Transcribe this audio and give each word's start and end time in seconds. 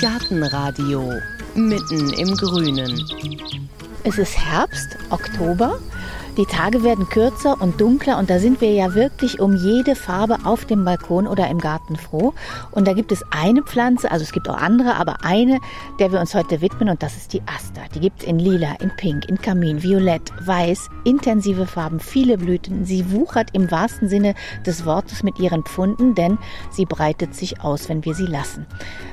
Gartenradio 0.00 1.12
mitten 1.54 2.12
im 2.14 2.36
Grünen. 2.36 3.02
Es 4.02 4.18
ist 4.18 4.36
Herbst, 4.36 4.98
Oktober. 5.10 5.78
Die 6.36 6.46
Tage 6.46 6.82
werden 6.82 7.08
kürzer 7.08 7.60
und 7.60 7.80
dunkler 7.80 8.18
und 8.18 8.28
da 8.28 8.40
sind 8.40 8.60
wir 8.60 8.72
ja 8.72 8.94
wirklich 8.94 9.38
um 9.38 9.54
jede 9.54 9.94
Farbe 9.94 10.38
auf 10.42 10.64
dem 10.64 10.84
Balkon 10.84 11.28
oder 11.28 11.46
im 11.48 11.60
Garten 11.60 11.94
froh. 11.94 12.34
Und 12.72 12.88
da 12.88 12.92
gibt 12.92 13.12
es 13.12 13.24
eine 13.30 13.62
Pflanze, 13.62 14.10
also 14.10 14.24
es 14.24 14.32
gibt 14.32 14.48
auch 14.50 14.56
andere, 14.56 14.96
aber 14.96 15.18
eine, 15.22 15.60
der 16.00 16.10
wir 16.10 16.18
uns 16.18 16.34
heute 16.34 16.60
widmen 16.60 16.88
und 16.88 17.04
das 17.04 17.16
ist 17.16 17.34
die 17.34 17.42
Aster. 17.42 17.82
Die 17.94 18.00
gibt 18.00 18.22
es 18.22 18.28
in 18.28 18.40
lila, 18.40 18.74
in 18.80 18.90
pink, 18.96 19.28
in 19.28 19.40
kamin, 19.40 19.84
violett, 19.84 20.32
weiß, 20.44 20.88
intensive 21.04 21.68
Farben, 21.68 22.00
viele 22.00 22.36
Blüten. 22.36 22.84
Sie 22.84 23.12
wuchert 23.12 23.50
im 23.52 23.70
wahrsten 23.70 24.08
Sinne 24.08 24.34
des 24.66 24.84
Wortes 24.84 25.22
mit 25.22 25.38
ihren 25.38 25.62
Pfunden, 25.62 26.16
denn 26.16 26.38
sie 26.72 26.84
breitet 26.84 27.36
sich 27.36 27.60
aus, 27.60 27.88
wenn 27.88 28.04
wir 28.04 28.14
sie 28.14 28.26
lassen. 28.26 28.66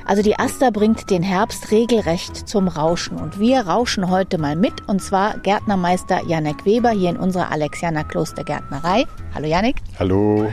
Also 0.06 0.24
die 0.24 0.40
Aster 0.40 0.72
bringt 0.72 1.08
den 1.08 1.22
Herbst 1.22 1.70
regelrecht 1.70 2.48
zum 2.48 2.66
Rauschen 2.66 3.16
und 3.16 3.38
wir 3.38 3.60
rauschen 3.60 4.10
heute 4.10 4.38
mal 4.38 4.56
mit 4.56 4.88
und 4.88 5.00
zwar 5.00 5.38
Gärtnermeister 5.38 6.26
Janek 6.26 6.64
Weber 6.64 6.90
hier 6.90 7.11
in 7.12 7.16
unserer 7.16 7.52
Alexianer 7.52 8.04
Klostergärtnerei. 8.04 9.04
Hallo 9.34 9.46
Janik. 9.46 9.76
Hallo. 9.98 10.50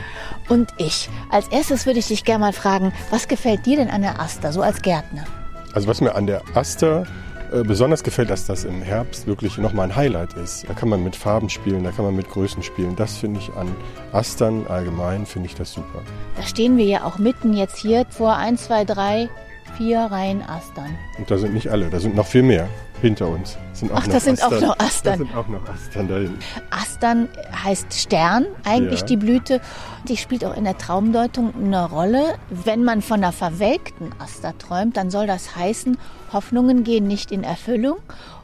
Und 0.48 0.70
ich. 0.78 1.08
Als 1.30 1.48
erstes 1.48 1.86
würde 1.86 1.98
ich 1.98 2.08
dich 2.08 2.24
gerne 2.24 2.40
mal 2.40 2.52
fragen, 2.52 2.92
was 3.10 3.28
gefällt 3.28 3.66
dir 3.66 3.76
denn 3.76 3.90
an 3.90 4.02
der 4.02 4.20
Aster, 4.20 4.52
so 4.52 4.62
als 4.62 4.82
Gärtner? 4.82 5.24
Also 5.74 5.88
was 5.88 6.00
mir 6.00 6.14
an 6.14 6.26
der 6.26 6.42
Aster 6.54 7.06
äh, 7.52 7.62
besonders 7.62 8.02
gefällt, 8.02 8.30
dass 8.30 8.46
das 8.46 8.64
im 8.64 8.82
Herbst 8.82 9.26
wirklich 9.26 9.58
nochmal 9.58 9.88
ein 9.88 9.96
Highlight 9.96 10.34
ist. 10.34 10.68
Da 10.68 10.74
kann 10.74 10.88
man 10.88 11.02
mit 11.02 11.16
Farben 11.16 11.48
spielen, 11.48 11.82
da 11.82 11.90
kann 11.90 12.04
man 12.04 12.14
mit 12.14 12.28
Größen 12.28 12.62
spielen. 12.62 12.94
Das 12.94 13.16
finde 13.16 13.40
ich 13.40 13.52
an 13.54 13.74
Astern 14.12 14.66
allgemein, 14.68 15.26
finde 15.26 15.48
ich 15.48 15.54
das 15.54 15.72
super. 15.72 16.02
Da 16.36 16.42
stehen 16.42 16.76
wir 16.76 16.84
ja 16.84 17.04
auch 17.04 17.18
mitten 17.18 17.54
jetzt 17.54 17.78
hier 17.78 18.06
vor 18.10 18.36
1, 18.36 18.64
2, 18.64 18.84
3, 18.84 19.28
vier 19.76 20.00
Reihen 20.00 20.42
Astern. 20.42 20.96
Und 21.18 21.30
da 21.30 21.38
sind 21.38 21.54
nicht 21.54 21.68
alle, 21.68 21.90
da 21.90 22.00
sind 22.00 22.14
noch 22.14 22.26
viel 22.26 22.42
mehr 22.42 22.68
hinter 23.00 23.28
uns. 23.28 23.56
Sind 23.72 23.90
Ach, 23.94 24.06
das 24.06 24.24
sind 24.24 24.42
Astern. 24.42 24.64
auch 24.64 24.68
noch 24.68 24.78
Astern. 24.78 25.12
Da 25.12 25.24
sind 25.24 25.36
auch 25.36 25.48
noch 25.48 25.68
Astern 25.68 26.08
dahin. 26.08 26.38
Astern 26.70 27.28
heißt 27.64 27.94
Stern, 27.94 28.46
eigentlich 28.64 29.00
ja. 29.00 29.06
die 29.06 29.16
Blüte. 29.16 29.60
Die 30.08 30.16
spielt 30.16 30.44
auch 30.44 30.56
in 30.56 30.64
der 30.64 30.78
Traumdeutung 30.78 31.54
eine 31.54 31.88
Rolle. 31.88 32.34
Wenn 32.50 32.84
man 32.84 33.02
von 33.02 33.22
einer 33.22 33.32
verwelkten 33.32 34.12
Aster 34.18 34.56
träumt, 34.58 34.96
dann 34.96 35.10
soll 35.10 35.26
das 35.26 35.56
heißen, 35.56 35.96
Hoffnungen 36.32 36.84
gehen 36.84 37.06
nicht 37.06 37.32
in 37.32 37.42
Erfüllung. 37.42 37.98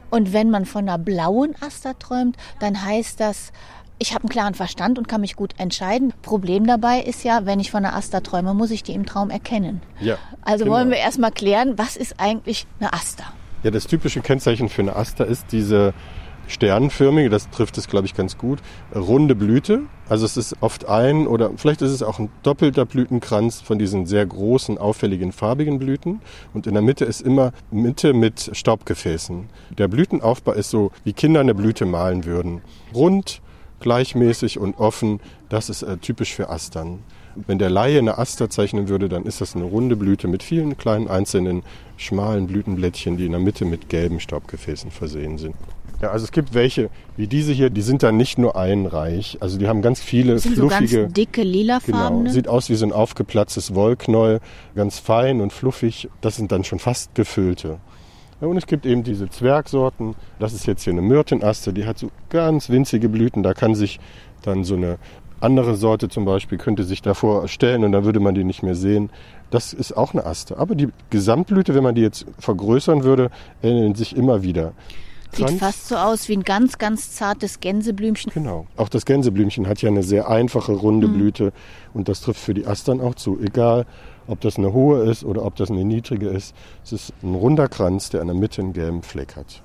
Und 0.09 0.31
wenn 0.33 0.49
man 0.49 0.65
von 0.65 0.87
einer 0.87 0.97
blauen 0.97 1.55
Aster 1.59 1.97
träumt, 1.99 2.37
dann 2.59 2.83
heißt 2.85 3.19
das, 3.19 3.51
ich 3.99 4.13
habe 4.13 4.23
einen 4.23 4.29
klaren 4.29 4.53
Verstand 4.53 4.97
und 4.97 5.07
kann 5.07 5.21
mich 5.21 5.35
gut 5.35 5.53
entscheiden. 5.57 6.13
Problem 6.21 6.67
dabei 6.67 7.01
ist 7.01 7.23
ja, 7.23 7.45
wenn 7.45 7.59
ich 7.59 7.71
von 7.71 7.83
einer 7.83 7.95
Aster 7.95 8.21
träume, 8.21 8.53
muss 8.53 8.71
ich 8.71 8.83
die 8.83 8.93
im 8.93 9.05
Traum 9.05 9.29
erkennen. 9.29 9.81
Ja, 9.99 10.17
also 10.41 10.65
genau. 10.65 10.77
wollen 10.77 10.89
wir 10.89 10.97
erstmal 10.97 11.31
klären, 11.31 11.77
was 11.77 11.97
ist 11.97 12.19
eigentlich 12.19 12.67
eine 12.79 12.93
Aster? 12.93 13.25
Ja, 13.63 13.71
das 13.71 13.87
typische 13.87 14.21
Kennzeichen 14.21 14.69
für 14.69 14.83
eine 14.83 14.95
Aster 14.95 15.25
ist 15.25 15.51
diese 15.51 15.93
sternförmige, 16.47 17.29
das 17.29 17.49
trifft 17.49 17.77
es, 17.77 17.87
glaube 17.87 18.05
ich, 18.07 18.15
ganz 18.15 18.37
gut, 18.37 18.59
runde 18.95 19.35
Blüte. 19.35 19.81
Also 20.09 20.25
es 20.25 20.37
ist 20.37 20.55
oft 20.61 20.87
ein 20.87 21.27
oder 21.27 21.51
vielleicht 21.57 21.81
ist 21.81 21.91
es 21.91 22.03
auch 22.03 22.19
ein 22.19 22.29
doppelter 22.43 22.85
Blütenkranz 22.85 23.61
von 23.61 23.77
diesen 23.77 24.05
sehr 24.05 24.25
großen, 24.25 24.77
auffälligen, 24.77 25.31
farbigen 25.31 25.79
Blüten. 25.79 26.21
Und 26.53 26.67
in 26.67 26.73
der 26.73 26.81
Mitte 26.81 27.05
ist 27.05 27.21
immer 27.21 27.51
Mitte 27.71 28.13
mit 28.13 28.51
Staubgefäßen. 28.53 29.49
Der 29.77 29.87
Blütenaufbau 29.87 30.53
ist 30.53 30.69
so, 30.69 30.91
wie 31.03 31.13
Kinder 31.13 31.41
eine 31.41 31.53
Blüte 31.53 31.85
malen 31.85 32.25
würden. 32.25 32.61
Rund, 32.93 33.41
gleichmäßig 33.79 34.59
und 34.59 34.79
offen, 34.79 35.19
das 35.49 35.69
ist 35.69 35.83
äh, 35.83 35.97
typisch 35.97 36.33
für 36.33 36.49
Astern. 36.49 36.99
Wenn 37.35 37.59
der 37.59 37.69
Laie 37.69 37.99
eine 37.99 38.17
Aster 38.17 38.49
zeichnen 38.49 38.89
würde, 38.89 39.09
dann 39.09 39.23
ist 39.23 39.41
das 39.41 39.55
eine 39.55 39.65
runde 39.65 39.95
Blüte 39.95 40.27
mit 40.27 40.41
vielen 40.41 40.77
kleinen 40.77 41.07
einzelnen 41.07 41.61
schmalen 41.95 42.47
Blütenblättchen, 42.47 43.17
die 43.17 43.25
in 43.25 43.31
der 43.31 43.41
Mitte 43.41 43.65
mit 43.65 43.89
gelben 43.89 44.19
Staubgefäßen 44.19 44.89
versehen 44.89 45.37
sind. 45.37 45.55
Ja, 46.01 46.11
also 46.11 46.25
es 46.25 46.31
gibt 46.31 46.53
welche, 46.53 46.89
wie 47.15 47.27
diese 47.27 47.51
hier, 47.51 47.71
die 47.71 47.81
sind 47.81 48.03
dann 48.03 48.17
nicht 48.17 48.37
nur 48.37 48.55
einreich. 48.55 49.37
Also 49.39 49.57
die 49.57 49.67
haben 49.67 49.81
ganz 49.81 49.99
viele 49.99 50.33
das 50.33 50.43
sind 50.43 50.55
fluffige. 50.55 50.87
So 50.87 51.01
ganz 51.01 51.13
dicke, 51.13 51.41
lilafarbene. 51.41 52.23
Genau, 52.23 52.33
sieht 52.33 52.47
aus 52.47 52.69
wie 52.69 52.75
so 52.75 52.85
ein 52.85 52.91
aufgeplatztes 52.91 53.73
Wollknäuel, 53.73 54.39
ganz 54.75 54.99
fein 54.99 55.41
und 55.41 55.53
fluffig. 55.53 56.09
Das 56.21 56.35
sind 56.35 56.51
dann 56.51 56.63
schon 56.63 56.79
fast 56.79 57.15
gefüllte. 57.15 57.79
Und 58.39 58.57
es 58.57 58.67
gibt 58.67 58.85
eben 58.85 59.03
diese 59.03 59.29
Zwergsorten. 59.29 60.15
Das 60.39 60.53
ist 60.53 60.67
jetzt 60.67 60.83
hier 60.83 60.93
eine 60.93 61.01
Myrtenaste, 61.01 61.73
die 61.73 61.85
hat 61.85 61.97
so 61.97 62.09
ganz 62.29 62.69
winzige 62.69 63.09
Blüten. 63.09 63.41
Da 63.41 63.53
kann 63.53 63.73
sich 63.73 63.99
dann 64.43 64.63
so 64.63 64.75
eine 64.75 64.97
andere 65.39 65.75
Sorte 65.75 66.09
zum 66.09 66.25
Beispiel 66.25 66.57
könnte 66.57 66.83
sich 66.83 67.01
davor 67.01 67.47
stellen 67.47 67.83
und 67.83 67.91
dann 67.91 68.05
würde 68.05 68.19
man 68.19 68.33
die 68.33 68.43
nicht 68.43 68.63
mehr 68.63 68.75
sehen. 68.75 69.11
Das 69.51 69.73
ist 69.73 69.95
auch 69.95 70.13
eine 70.13 70.25
Aste. 70.25 70.57
Aber 70.57 70.75
die 70.75 70.89
Gesamtblüte, 71.09 71.75
wenn 71.75 71.83
man 71.83 71.95
die 71.95 72.01
jetzt 72.01 72.25
vergrößern 72.39 73.03
würde, 73.03 73.29
ähneln 73.61 73.95
sich 73.95 74.15
immer 74.15 74.41
wieder. 74.41 74.73
Sieht 75.33 75.45
Kranz. 75.45 75.59
fast 75.59 75.87
so 75.87 75.95
aus 75.95 76.29
wie 76.29 76.37
ein 76.37 76.43
ganz, 76.43 76.77
ganz 76.77 77.11
zartes 77.11 77.59
Gänseblümchen. 77.59 78.31
Genau. 78.33 78.65
Auch 78.77 78.89
das 78.89 79.05
Gänseblümchen 79.05 79.67
hat 79.67 79.81
ja 79.81 79.89
eine 79.89 80.03
sehr 80.03 80.29
einfache, 80.29 80.71
runde 80.71 81.07
mhm. 81.07 81.13
Blüte. 81.13 81.53
Und 81.93 82.07
das 82.07 82.21
trifft 82.21 82.39
für 82.39 82.53
die 82.53 82.65
Astern 82.65 83.01
auch 83.01 83.15
zu. 83.15 83.39
Egal, 83.39 83.85
ob 84.27 84.41
das 84.41 84.57
eine 84.57 84.73
hohe 84.73 85.03
ist 85.03 85.23
oder 85.23 85.43
ob 85.45 85.55
das 85.55 85.71
eine 85.71 85.85
niedrige 85.85 86.29
ist. 86.29 86.55
Es 86.83 86.91
ist 86.91 87.13
ein 87.23 87.35
runder 87.35 87.67
Kranz, 87.67 88.09
der 88.09 88.21
an 88.21 88.27
der 88.27 88.35
Mitte 88.35 88.61
einen 88.61 88.73
gelben 88.73 89.01
Fleck 89.01 89.35
hat. 89.35 89.61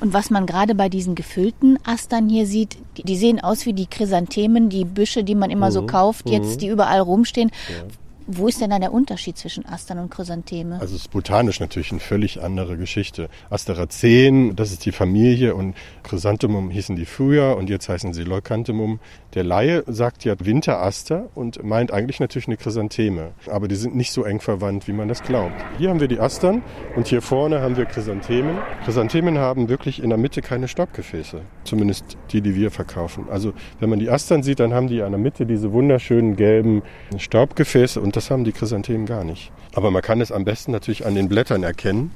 Und 0.00 0.12
was 0.12 0.30
man 0.30 0.46
gerade 0.46 0.74
bei 0.74 0.88
diesen 0.88 1.14
gefüllten 1.14 1.78
Astern 1.84 2.28
hier 2.28 2.46
sieht, 2.46 2.78
die 2.96 3.16
sehen 3.16 3.40
aus 3.40 3.64
wie 3.64 3.72
die 3.72 3.86
Chrysanthemen, 3.86 4.68
die 4.68 4.84
Büsche, 4.84 5.22
die 5.22 5.36
man 5.36 5.50
immer 5.50 5.68
mhm. 5.68 5.72
so 5.72 5.86
kauft, 5.86 6.28
jetzt, 6.28 6.56
mhm. 6.56 6.58
die 6.58 6.68
überall 6.68 7.00
rumstehen. 7.00 7.50
Ja. 7.68 7.84
Wo 8.26 8.48
ist 8.48 8.60
denn 8.60 8.70
dann 8.70 8.80
der 8.80 8.92
Unterschied 8.92 9.36
zwischen 9.36 9.66
Astern 9.66 9.98
und 9.98 10.10
Chrysantheme? 10.10 10.74
Also 10.80 10.94
es 10.94 11.02
ist 11.02 11.10
botanisch 11.10 11.60
natürlich 11.60 11.90
eine 11.90 12.00
völlig 12.00 12.42
andere 12.42 12.76
Geschichte. 12.76 13.28
Asteraceen, 13.50 14.54
das 14.56 14.72
ist 14.72 14.84
die 14.84 14.92
Familie 14.92 15.54
und 15.54 15.74
Chrysanthemum 16.02 16.70
hießen 16.70 16.96
die 16.96 17.04
früher 17.04 17.56
und 17.56 17.68
jetzt 17.68 17.88
heißen 17.88 18.12
sie 18.12 18.24
Leucanthemum. 18.24 19.00
Der 19.34 19.44
Laie 19.44 19.82
sagt 19.86 20.24
ja 20.24 20.34
Winteraster 20.38 21.28
und 21.34 21.62
meint 21.64 21.92
eigentlich 21.92 22.20
natürlich 22.20 22.48
eine 22.48 22.56
Chrysantheme. 22.56 23.32
Aber 23.46 23.66
die 23.66 23.74
sind 23.74 23.96
nicht 23.96 24.12
so 24.12 24.24
eng 24.24 24.40
verwandt, 24.40 24.86
wie 24.88 24.92
man 24.92 25.08
das 25.08 25.22
glaubt. 25.22 25.54
Hier 25.78 25.90
haben 25.90 26.00
wir 26.00 26.08
die 26.08 26.20
Astern 26.20 26.62
und 26.96 27.08
hier 27.08 27.22
vorne 27.22 27.60
haben 27.60 27.76
wir 27.76 27.86
Chrysanthemen. 27.86 28.58
Chrysanthemen 28.84 29.38
haben 29.38 29.68
wirklich 29.68 30.02
in 30.02 30.10
der 30.10 30.18
Mitte 30.18 30.42
keine 30.42 30.68
Staubgefäße. 30.68 31.40
Zumindest 31.64 32.16
die, 32.30 32.40
die 32.40 32.54
wir 32.54 32.70
verkaufen. 32.70 33.26
Also 33.30 33.52
wenn 33.80 33.90
man 33.90 33.98
die 33.98 34.10
Astern 34.10 34.42
sieht, 34.42 34.60
dann 34.60 34.74
haben 34.74 34.88
die 34.88 35.02
an 35.02 35.12
der 35.12 35.20
Mitte 35.20 35.46
diese 35.46 35.72
wunderschönen 35.72 36.36
gelben 36.36 36.82
Staubgefäße 37.16 38.00
und 38.00 38.11
das 38.16 38.30
haben 38.30 38.44
die 38.44 38.52
Chrysanthemen 38.52 39.06
gar 39.06 39.24
nicht. 39.24 39.52
Aber 39.74 39.90
man 39.90 40.02
kann 40.02 40.20
es 40.20 40.32
am 40.32 40.44
besten 40.44 40.72
natürlich 40.72 41.06
an 41.06 41.14
den 41.14 41.28
Blättern 41.28 41.62
erkennen, 41.62 42.10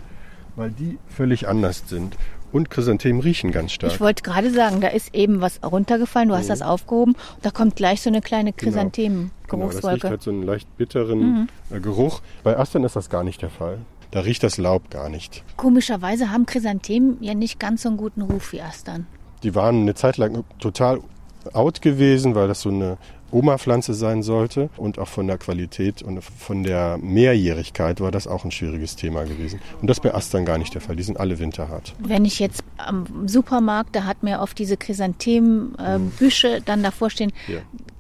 weil 0.57 0.71
die 0.71 0.99
völlig 1.09 1.49
anders 1.49 1.85
sind. 1.87 2.17
Und 2.53 2.71
Chrysanthemen 2.71 3.21
riechen 3.21 3.51
ganz 3.51 3.73
stark. 3.73 3.93
Ich 3.93 4.01
wollte 4.01 4.23
gerade 4.23 4.51
sagen, 4.51 4.81
da 4.81 4.89
ist 4.89 5.15
eben 5.15 5.41
was 5.41 5.61
runtergefallen, 5.63 6.29
du 6.29 6.37
hast 6.37 6.45
mhm. 6.45 6.51
das 6.51 6.63
aufgehoben, 6.63 7.17
da 7.43 7.51
kommt 7.51 7.77
gleich 7.77 8.01
so 8.01 8.09
eine 8.09 8.21
kleine 8.21 8.53
Chrysanthemen-Geruchswolke. 8.53 9.31
Genau, 9.49 9.71
das 9.73 9.93
riecht 9.93 10.05
halt 10.05 10.23
so 10.23 10.31
einen 10.31 10.43
leicht 10.43 10.77
bitteren 10.77 11.19
mhm. 11.19 11.49
Äh, 11.71 11.81
Geruch. 11.81 12.21
Bei 12.45 12.57
Astern 12.57 12.85
ist 12.85 12.97
das 12.97 13.11
gar 13.11 13.25
nicht 13.25 13.43
der 13.43 13.51
Fall. 13.51 13.79
Da 14.13 14.21
riecht 14.21 14.43
das 14.43 14.57
Laub 14.57 14.91
gar 14.91 15.09
nicht. 15.09 15.43
Komischerweise 15.57 16.31
haben 16.31 16.47
Chrysanthemen 16.47 17.19
ja 17.21 17.35
nicht 17.35 17.59
ganz 17.59 17.83
so 17.83 17.89
einen 17.89 17.99
guten 17.99 18.23
Ruf 18.23 18.53
wie 18.53 18.63
Astern. 18.63 19.07
Die 19.43 19.55
waren 19.55 19.83
eine 19.83 19.95
Zeit 19.95 20.17
lang 20.17 20.45
total 20.59 21.01
out 21.53 21.83
gewesen, 21.83 22.35
weil 22.35 22.49
das 22.49 22.63
so 22.63 22.71
eine 22.71 22.97
Oma-Pflanze 23.31 23.95
sein 23.95 24.23
sollte 24.23 24.71
und 24.77 24.99
auch 24.99 25.09
von 25.09 25.27
der 25.27 25.39
Qualität 25.39 26.03
und 26.03 26.23
von 26.23 26.63
der 26.63 26.99
Mehrjährigkeit 26.99 28.01
war 28.01 28.11
das 28.11 28.27
auch 28.27 28.45
ein 28.45 28.51
schwieriges 28.51 28.97
Thema 28.97 29.25
gewesen. 29.25 29.61
Und 29.81 29.89
das 29.89 30.01
bei 30.01 30.15
Astern 30.15 30.45
gar 30.45 30.59
nicht 30.59 30.75
der 30.75 30.81
Fall. 30.81 30.97
Die 30.97 31.03
sind 31.03 31.19
alle 31.19 31.39
winterhart. 31.39 31.95
Wenn 31.99 32.25
ich 32.25 32.39
jetzt 32.39 32.63
am 32.77 33.27
Supermarkt, 33.27 33.95
da 33.95 34.05
hat 34.05 34.23
mir 34.23 34.41
oft 34.41 34.59
diese 34.59 34.77
Chrysanthemenbüsche 34.77 36.57
äh, 36.57 36.61
dann 36.65 36.83
davor 36.83 37.11
stehen, 37.11 37.33
ja. 37.49 37.59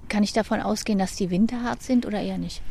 kann 0.09 0.23
ich 0.23 0.33
davon 0.33 0.61
ausgehen, 0.61 0.99
dass 0.99 1.17
die 1.17 1.31
winterhart 1.31 1.83
sind 1.83 2.07
oder 2.07 2.21
eher 2.21 2.39
nicht? 2.39 2.63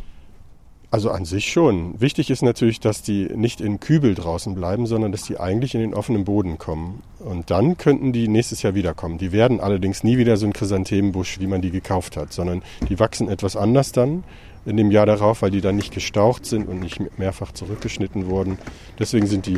Also 0.95 1.11
an 1.11 1.25
sich 1.25 1.51
schon. 1.51 1.99
Wichtig 1.99 2.29
ist 2.29 2.41
natürlich, 2.41 2.79
dass 2.79 3.01
die 3.01 3.25
nicht 3.35 3.59
in 3.59 3.81
Kübel 3.81 4.15
draußen 4.15 4.55
bleiben, 4.55 4.87
sondern 4.87 5.11
dass 5.11 5.23
die 5.23 5.37
eigentlich 5.37 5.75
in 5.75 5.81
den 5.81 5.93
offenen 5.93 6.23
Boden 6.23 6.57
kommen. 6.57 7.03
Und 7.19 7.51
dann 7.51 7.75
könnten 7.75 8.13
die 8.13 8.29
nächstes 8.29 8.61
Jahr 8.61 8.75
wiederkommen. 8.75 9.17
Die 9.17 9.33
werden 9.33 9.59
allerdings 9.59 10.05
nie 10.05 10.17
wieder 10.17 10.37
so 10.37 10.45
ein 10.45 10.53
Chrysanthemenbusch, 10.53 11.41
wie 11.41 11.47
man 11.47 11.59
die 11.59 11.71
gekauft 11.71 12.15
hat, 12.15 12.31
sondern 12.31 12.61
die 12.87 12.97
wachsen 12.97 13.27
etwas 13.27 13.57
anders 13.57 13.91
dann 13.91 14.23
in 14.65 14.77
dem 14.77 14.89
Jahr 14.89 15.05
darauf, 15.05 15.41
weil 15.41 15.51
die 15.51 15.59
dann 15.59 15.75
nicht 15.75 15.93
gestaucht 15.93 16.45
sind 16.45 16.65
und 16.65 16.79
nicht 16.79 17.19
mehrfach 17.19 17.51
zurückgeschnitten 17.51 18.27
wurden. 18.27 18.57
Deswegen 18.97 19.27
sind 19.27 19.47
die 19.47 19.57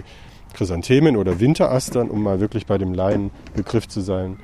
Chrysanthemen 0.56 1.16
oder 1.18 1.40
Winterastern, 1.40 2.10
um 2.10 2.24
mal 2.24 2.40
wirklich 2.40 2.66
bei 2.66 2.80
dem 2.80 2.96
Laienbegriff 2.96 3.88
zu 3.88 4.02
sein, 4.02 4.40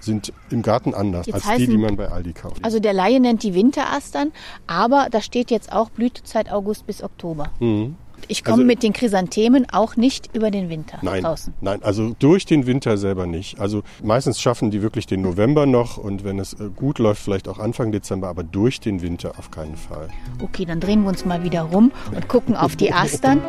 sind 0.00 0.32
im 0.50 0.62
Garten 0.62 0.94
anders 0.94 1.26
jetzt 1.26 1.34
als 1.36 1.46
heißen, 1.46 1.66
die, 1.66 1.72
die 1.72 1.78
man 1.78 1.96
bei 1.96 2.08
Aldi 2.08 2.32
kauft. 2.32 2.64
Also 2.64 2.78
der 2.80 2.92
Laie 2.92 3.20
nennt 3.20 3.42
die 3.42 3.54
Winterastern, 3.54 4.32
aber 4.66 5.08
da 5.10 5.20
steht 5.20 5.50
jetzt 5.50 5.72
auch 5.72 5.90
Blütezeit 5.90 6.50
August 6.52 6.86
bis 6.86 7.02
Oktober. 7.02 7.50
Mhm. 7.60 7.96
ich 8.28 8.42
komme 8.42 8.54
Also- 8.58 8.64
mit 8.66 8.82
den 8.82 8.92
Chrysanthemen 8.94 9.66
auch 9.70 9.96
nicht 9.96 10.34
über 10.34 10.50
den 10.50 10.70
Winter 10.70 10.96
Nein, 11.02 11.22
draußen. 11.22 11.52
nein, 11.60 11.82
also 11.82 12.14
durch 12.18 12.46
den 12.46 12.64
Winter 12.66 12.96
selber 12.96 13.26
nicht. 13.26 13.60
Also 13.60 13.82
meistens 14.02 14.40
schaffen 14.40 14.70
die 14.70 14.80
wirklich 14.80 15.06
den 15.06 15.20
November 15.20 15.66
noch 15.66 15.98
und 15.98 16.24
wenn 16.24 16.38
es 16.38 16.54
äh, 16.54 16.70
gut 16.74 16.98
läuft, 16.98 17.22
vielleicht 17.22 17.48
auch 17.48 17.58
Anfang 17.58 17.92
Dezember, 17.92 18.28
aber 18.28 18.42
durch 18.42 18.80
den 18.80 19.02
Winter 19.02 19.32
auf 19.38 19.50
keinen 19.50 19.76
Fall. 19.76 20.08
Okay, 20.42 20.64
dann 20.64 20.80
drehen 20.80 21.02
wir 21.02 21.10
uns 21.10 21.24
mal 21.26 21.42
wieder 21.44 21.62
rum 21.62 21.92
und 22.14 22.28
gucken 22.28 22.56
auf 22.56 22.76
die 22.76 22.92
Astern. 22.94 23.42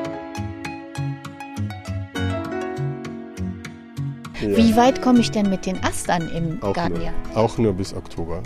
Wie 4.42 4.76
weit 4.76 5.02
komme 5.02 5.20
ich 5.20 5.32
denn 5.32 5.50
mit 5.50 5.66
den 5.66 5.84
Astern 5.84 6.30
im 6.30 6.62
Auch 6.62 6.74
Garten? 6.74 6.96
nur, 6.96 7.04
Ja. 7.04 7.12
auch 7.36 7.58
nur 7.58 7.74
bis 7.74 7.94
Oktober. 7.94 8.42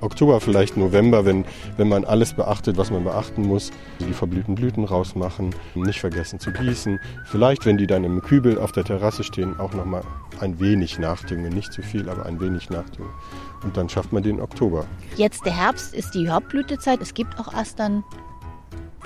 Oktober, 0.00 0.40
vielleicht 0.40 0.76
November, 0.76 1.24
wenn, 1.24 1.44
wenn 1.76 1.88
man 1.88 2.04
alles 2.04 2.32
beachtet, 2.32 2.76
was 2.76 2.90
man 2.90 3.04
beachten 3.04 3.42
muss. 3.46 3.70
Die 4.00 4.12
verblühten 4.12 4.56
Blüten 4.56 4.84
rausmachen, 4.84 5.54
nicht 5.76 6.00
vergessen 6.00 6.40
zu 6.40 6.50
gießen. 6.52 6.98
Vielleicht, 7.26 7.66
wenn 7.66 7.78
die 7.78 7.86
dann 7.86 8.02
im 8.02 8.20
Kübel 8.20 8.58
auf 8.58 8.72
der 8.72 8.82
Terrasse 8.82 9.22
stehen, 9.22 9.60
auch 9.60 9.72
nochmal 9.74 10.02
ein 10.40 10.58
wenig 10.58 10.98
nachdüngen. 10.98 11.52
Nicht 11.52 11.72
zu 11.72 11.82
viel, 11.82 12.08
aber 12.08 12.26
ein 12.26 12.40
wenig 12.40 12.68
nachdüngen. 12.68 13.12
Und 13.62 13.76
dann 13.76 13.88
schafft 13.88 14.12
man 14.12 14.24
den 14.24 14.40
Oktober. 14.40 14.86
Jetzt 15.16 15.46
der 15.46 15.56
Herbst 15.56 15.94
ist 15.94 16.14
die 16.14 16.28
Hauptblütezeit. 16.28 17.00
Es 17.00 17.14
gibt 17.14 17.38
auch 17.38 17.54
Astern 17.54 18.02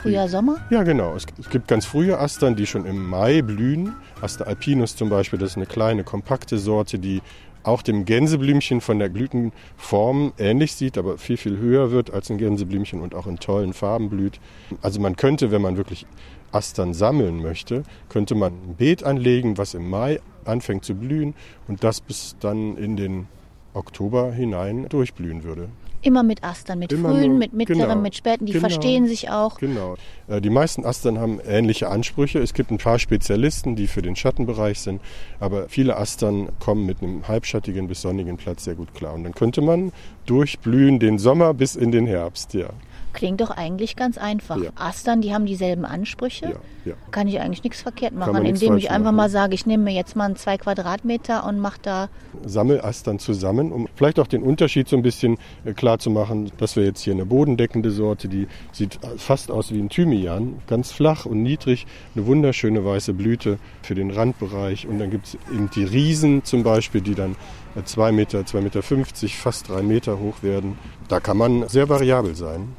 Frühjahr, 0.06 0.28
Sommer. 0.28 0.56
Ja, 0.70 0.82
genau. 0.82 1.14
Es, 1.14 1.26
es 1.38 1.50
gibt 1.50 1.68
ganz 1.68 1.84
frühe 1.84 2.18
Astern, 2.18 2.56
die 2.56 2.66
schon 2.66 2.86
im 2.86 3.04
Mai 3.08 3.42
blühen. 3.42 3.94
Aster 4.20 4.46
alpinus 4.46 4.96
zum 4.96 5.08
Beispiel, 5.08 5.38
das 5.38 5.50
ist 5.50 5.56
eine 5.56 5.66
kleine, 5.66 6.04
kompakte 6.04 6.58
Sorte, 6.58 6.98
die 6.98 7.22
auch 7.64 7.82
dem 7.82 8.04
Gänseblümchen 8.04 8.80
von 8.80 9.00
der 9.00 9.08
Blütenform 9.08 10.32
ähnlich 10.38 10.74
sieht, 10.74 10.96
aber 10.96 11.18
viel, 11.18 11.36
viel 11.36 11.58
höher 11.58 11.90
wird 11.90 12.12
als 12.12 12.30
ein 12.30 12.38
Gänseblümchen 12.38 13.00
und 13.00 13.14
auch 13.14 13.26
in 13.26 13.38
tollen 13.38 13.72
Farben 13.72 14.08
blüht. 14.08 14.38
Also 14.82 15.00
man 15.00 15.16
könnte, 15.16 15.50
wenn 15.50 15.62
man 15.62 15.76
wirklich 15.76 16.06
Astern 16.52 16.94
sammeln 16.94 17.42
möchte, 17.42 17.82
könnte 18.08 18.36
man 18.36 18.52
ein 18.52 18.74
Beet 18.76 19.02
anlegen, 19.02 19.58
was 19.58 19.74
im 19.74 19.90
Mai 19.90 20.20
anfängt 20.44 20.84
zu 20.84 20.94
blühen 20.94 21.34
und 21.66 21.82
das 21.82 22.00
bis 22.00 22.36
dann 22.38 22.76
in 22.76 22.96
den 22.96 23.26
Oktober 23.74 24.32
hinein 24.32 24.88
durchblühen 24.88 25.42
würde. 25.42 25.68
Immer 26.02 26.22
mit 26.22 26.44
Astern, 26.44 26.78
mit 26.78 26.92
Immer 26.92 27.10
frühen, 27.10 27.30
nur- 27.30 27.38
mit 27.38 27.52
mittleren, 27.52 27.88
genau, 27.88 28.00
mit 28.00 28.14
späten. 28.14 28.46
Die 28.46 28.52
genau. 28.52 28.68
verstehen 28.68 29.06
sich 29.06 29.30
auch. 29.30 29.58
Genau. 29.58 29.96
Äh, 30.28 30.40
Die 30.40 30.50
meisten 30.50 30.84
Astern 30.84 31.18
haben 31.18 31.40
ähnliche 31.46 31.88
Ansprüche. 31.88 32.38
Es 32.38 32.54
gibt 32.54 32.70
ein 32.70 32.78
paar 32.78 32.98
Spezialisten, 32.98 33.74
die 33.76 33.86
für 33.86 34.02
den 34.02 34.14
Schattenbereich 34.16 34.80
sind, 34.80 35.00
aber 35.40 35.68
viele 35.68 35.96
Astern 35.96 36.48
kommen 36.60 36.86
mit 36.86 37.02
einem 37.02 37.26
halbschattigen 37.26 37.88
bis 37.88 38.02
sonnigen 38.02 38.36
Platz 38.36 38.64
sehr 38.64 38.74
gut 38.74 38.94
klar. 38.94 39.14
Und 39.14 39.24
dann 39.24 39.34
könnte 39.34 39.60
man 39.62 39.92
durchblühen 40.26 40.98
den 40.98 41.18
Sommer 41.18 41.54
bis 41.54 41.76
in 41.76 41.90
den 41.92 42.06
Herbst. 42.06 42.54
Ja, 42.54 42.70
Klingt 43.16 43.40
doch 43.40 43.50
eigentlich 43.50 43.96
ganz 43.96 44.18
einfach. 44.18 44.58
Ja. 44.58 44.70
Astern, 44.74 45.22
die 45.22 45.32
haben 45.32 45.46
dieselben 45.46 45.86
Ansprüche. 45.86 46.44
ja, 46.44 46.52
ja. 46.84 46.94
Kann 47.10 47.26
ich 47.28 47.40
eigentlich 47.40 47.64
nichts 47.64 47.80
verkehrt 47.80 48.14
machen, 48.14 48.42
nichts 48.42 48.60
indem 48.60 48.76
ich 48.76 48.90
einfach 48.90 49.06
machen. 49.06 49.16
mal 49.16 49.30
sage, 49.30 49.54
ich 49.54 49.64
nehme 49.64 49.84
mir 49.84 49.94
jetzt 49.94 50.16
mal 50.16 50.34
zwei 50.34 50.58
Quadratmeter 50.58 51.46
und 51.46 51.58
mache 51.58 51.78
da 51.80 52.08
Sammelastern 52.44 53.18
zusammen, 53.18 53.72
um 53.72 53.88
vielleicht 53.94 54.20
auch 54.20 54.26
den 54.26 54.42
Unterschied 54.42 54.86
so 54.86 54.96
ein 54.96 55.02
bisschen 55.02 55.38
äh, 55.64 55.72
klar 55.72 55.98
zu 55.98 56.10
machen, 56.10 56.52
dass 56.58 56.76
wir 56.76 56.84
jetzt 56.84 57.00
hier 57.00 57.14
eine 57.14 57.24
bodendeckende 57.24 57.90
Sorte, 57.90 58.28
die 58.28 58.48
sieht 58.70 58.98
fast 59.16 59.50
aus 59.50 59.72
wie 59.72 59.78
ein 59.78 59.88
Thymian, 59.88 60.60
ganz 60.66 60.92
flach 60.92 61.24
und 61.24 61.42
niedrig, 61.42 61.86
eine 62.14 62.26
wunderschöne 62.26 62.84
weiße 62.84 63.14
Blüte 63.14 63.58
für 63.80 63.94
den 63.94 64.10
Randbereich. 64.10 64.86
Und 64.86 64.98
dann 64.98 65.10
gibt 65.10 65.28
es 65.28 65.38
eben 65.50 65.70
die 65.74 65.84
Riesen 65.84 66.44
zum 66.44 66.64
Beispiel, 66.64 67.00
die 67.00 67.14
dann 67.14 67.34
äh, 67.76 67.82
zwei 67.84 68.12
Meter, 68.12 68.44
zwei 68.44 68.60
Meter, 68.60 68.82
fünfzig, 68.82 69.38
fast 69.38 69.70
drei 69.70 69.80
Meter 69.80 70.18
hoch 70.18 70.42
werden. 70.42 70.76
Da 71.08 71.18
kann 71.18 71.38
man 71.38 71.66
sehr 71.68 71.88
variabel 71.88 72.34
sein. 72.34 72.76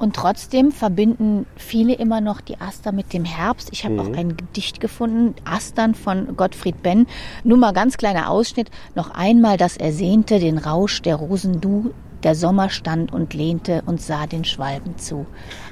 Und 0.00 0.16
trotzdem 0.16 0.72
verbinden 0.72 1.44
viele 1.56 1.92
immer 1.92 2.22
noch 2.22 2.40
die 2.40 2.58
Aster 2.58 2.90
mit 2.90 3.12
dem 3.12 3.26
Herbst. 3.26 3.68
Ich 3.70 3.84
habe 3.84 3.94
Mhm. 3.94 4.00
auch 4.00 4.16
ein 4.16 4.36
Gedicht 4.36 4.80
gefunden, 4.80 5.34
Astern 5.44 5.94
von 5.94 6.36
Gottfried 6.38 6.82
Benn. 6.82 7.06
Nur 7.44 7.58
mal 7.58 7.72
ganz 7.72 7.98
kleiner 7.98 8.30
Ausschnitt. 8.30 8.70
Noch 8.94 9.10
einmal 9.10 9.58
das 9.58 9.76
Ersehnte, 9.76 10.40
den 10.40 10.56
Rausch 10.56 11.02
der 11.02 11.16
Rosen 11.16 11.60
du. 11.60 11.92
Der 12.22 12.34
Sommer 12.34 12.70
stand 12.70 13.12
und 13.12 13.34
lehnte 13.34 13.82
und 13.86 14.00
sah 14.00 14.26
den 14.26 14.44
Schwalben 14.44 14.96
zu. 14.98 15.26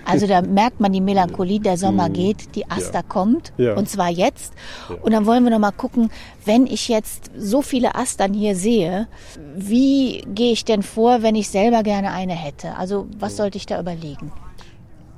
Also 0.08 0.26
da 0.26 0.42
merkt 0.42 0.80
man 0.80 0.92
die 0.92 1.00
Melancholie, 1.00 1.60
der 1.60 1.76
Sommer 1.76 2.08
geht, 2.08 2.54
die 2.54 2.68
Aster 2.70 3.02
kommt 3.02 3.52
Mhm. 3.58 3.64
Ja. 3.64 3.74
und 3.74 3.88
zwar 3.88 4.08
jetzt. 4.10 4.52
Und 5.02 5.12
dann 5.12 5.26
wollen 5.26 5.44
wir 5.44 5.50
noch 5.50 5.58
mal 5.58 5.70
gucken, 5.72 6.10
wenn 6.44 6.66
ich 6.66 6.88
jetzt 6.88 7.30
so 7.36 7.62
viele 7.62 7.94
Astern 7.94 8.32
hier 8.34 8.56
sehe, 8.56 9.06
wie 9.56 10.22
gehe 10.34 10.52
ich 10.52 10.64
denn 10.64 10.82
vor, 10.82 11.22
wenn 11.22 11.34
ich 11.34 11.48
selber 11.50 11.82
gerne 11.82 12.12
eine 12.12 12.32
hätte? 12.34 12.76
Also 12.76 13.06
was 13.18 13.36
sollte 13.36 13.58
ich 13.58 13.66
da 13.66 13.78
überlegen? 13.80 14.32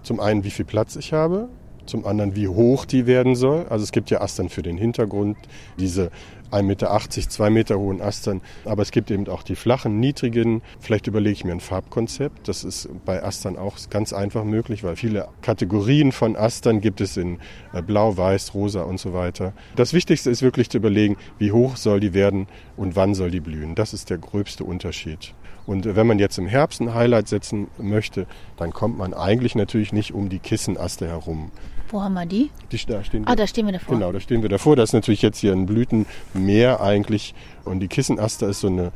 Zum 0.03 0.19
einen, 0.21 0.45
wie 0.45 0.51
viel 0.51 0.65
Platz 0.65 0.97
ich 0.97 1.13
habe. 1.13 1.49
Zum 1.91 2.07
anderen, 2.07 2.37
wie 2.37 2.47
hoch 2.47 2.85
die 2.85 3.07
werden 3.07 3.35
soll. 3.35 3.67
Also 3.69 3.83
es 3.83 3.91
gibt 3.91 4.11
ja 4.11 4.21
Astern 4.21 4.49
für 4.49 4.63
den 4.63 4.79
Hintergrund, 4.79 5.37
diese 5.77 6.13
1,80 6.53 6.63
Meter, 6.63 7.11
2 7.11 7.51
Meter 7.51 7.79
hohen 7.81 8.01
Astern. 8.01 8.43
Aber 8.65 8.83
es 8.83 8.93
gibt 8.93 9.11
eben 9.11 9.27
auch 9.27 9.43
die 9.43 9.57
flachen, 9.57 9.99
niedrigen. 9.99 10.63
Vielleicht 10.79 11.09
überlege 11.09 11.33
ich 11.33 11.45
mir 11.45 11.51
ein 11.51 11.59
Farbkonzept. 11.59 12.47
Das 12.47 12.63
ist 12.63 12.89
bei 13.05 13.25
Astern 13.25 13.57
auch 13.57 13.77
ganz 13.91 14.13
einfach 14.13 14.45
möglich, 14.45 14.85
weil 14.85 14.95
viele 14.95 15.27
Kategorien 15.43 16.13
von 16.13 16.37
Astern 16.37 16.81
gibt 16.81 17.01
es 17.01 17.17
in 17.17 17.39
äh, 17.73 17.83
Blau, 17.83 18.17
Weiß, 18.17 18.55
Rosa 18.55 18.83
und 18.83 19.01
so 19.01 19.13
weiter. 19.13 19.53
Das 19.75 19.93
Wichtigste 19.93 20.31
ist 20.31 20.43
wirklich 20.43 20.71
zu 20.71 20.79
überlegen, 20.79 21.17
wie 21.39 21.51
hoch 21.51 21.77
soll 21.77 21.99
die 21.99 22.15
werden 22.15 22.47
und 22.77 22.95
wann 22.95 23.17
soll 23.17 23.33
die 23.33 23.41
blühen. 23.41 23.75
Das 23.75 23.93
ist 23.95 24.11
der 24.11 24.19
gröbste 24.19 24.63
Unterschied. 24.63 25.35
Und 25.67 25.87
äh, 25.87 25.97
wenn 25.97 26.07
man 26.07 26.19
jetzt 26.19 26.39
im 26.39 26.47
Herbst 26.47 26.81
ein 26.81 26.95
Highlight 26.95 27.29
setzen 27.29 27.69
möchte, 27.79 28.27
dann 28.57 28.73
kommt 28.73 28.99
man 28.99 29.15
eigentlich 29.15 29.55
natürlich 29.55 29.93
nicht 29.93 30.13
um 30.13 30.29
die 30.29 30.39
Kissenaster 30.39 31.07
herum. 31.07 31.51
Wo 31.91 32.03
haben 32.03 32.15
wir 32.15 32.27
die? 32.27 32.51
Die, 32.73 32.79
da 32.87 33.03
stehen 33.05 33.27
Ah, 33.27 33.35
da 33.37 33.47
stehen 33.47 33.67
wir 33.67 33.73
davor. 33.73 33.95
Genau, 33.97 34.13
da 34.13 34.21
stehen 34.21 34.43
wir 34.43 34.49
davor. 34.49 34.77
Das 34.77 34.91
ist 34.91 34.93
natürlich 34.95 35.23
jetzt 35.23 35.39
hier 35.39 35.53
ein 35.53 35.67
Blütenmeer 35.67 36.81
eigentlich. 36.81 37.35
Und 37.65 37.81
die 37.81 37.89
Kissenaster 37.89 38.49
ist 38.49 38.61
so 38.61 38.69
eine 38.69 38.93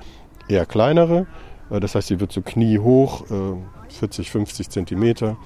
eher 0.49 0.67
kleinere. 0.67 1.27
Äh, 1.71 1.81
Das 1.81 1.95
heißt, 1.95 2.09
sie 2.09 2.21
wird 2.21 2.33
so 2.33 2.41
kniehoch, 2.43 3.23
äh, 3.31 3.93
40, 3.99 4.31
50 4.31 4.69
Zentimeter. 4.71 5.37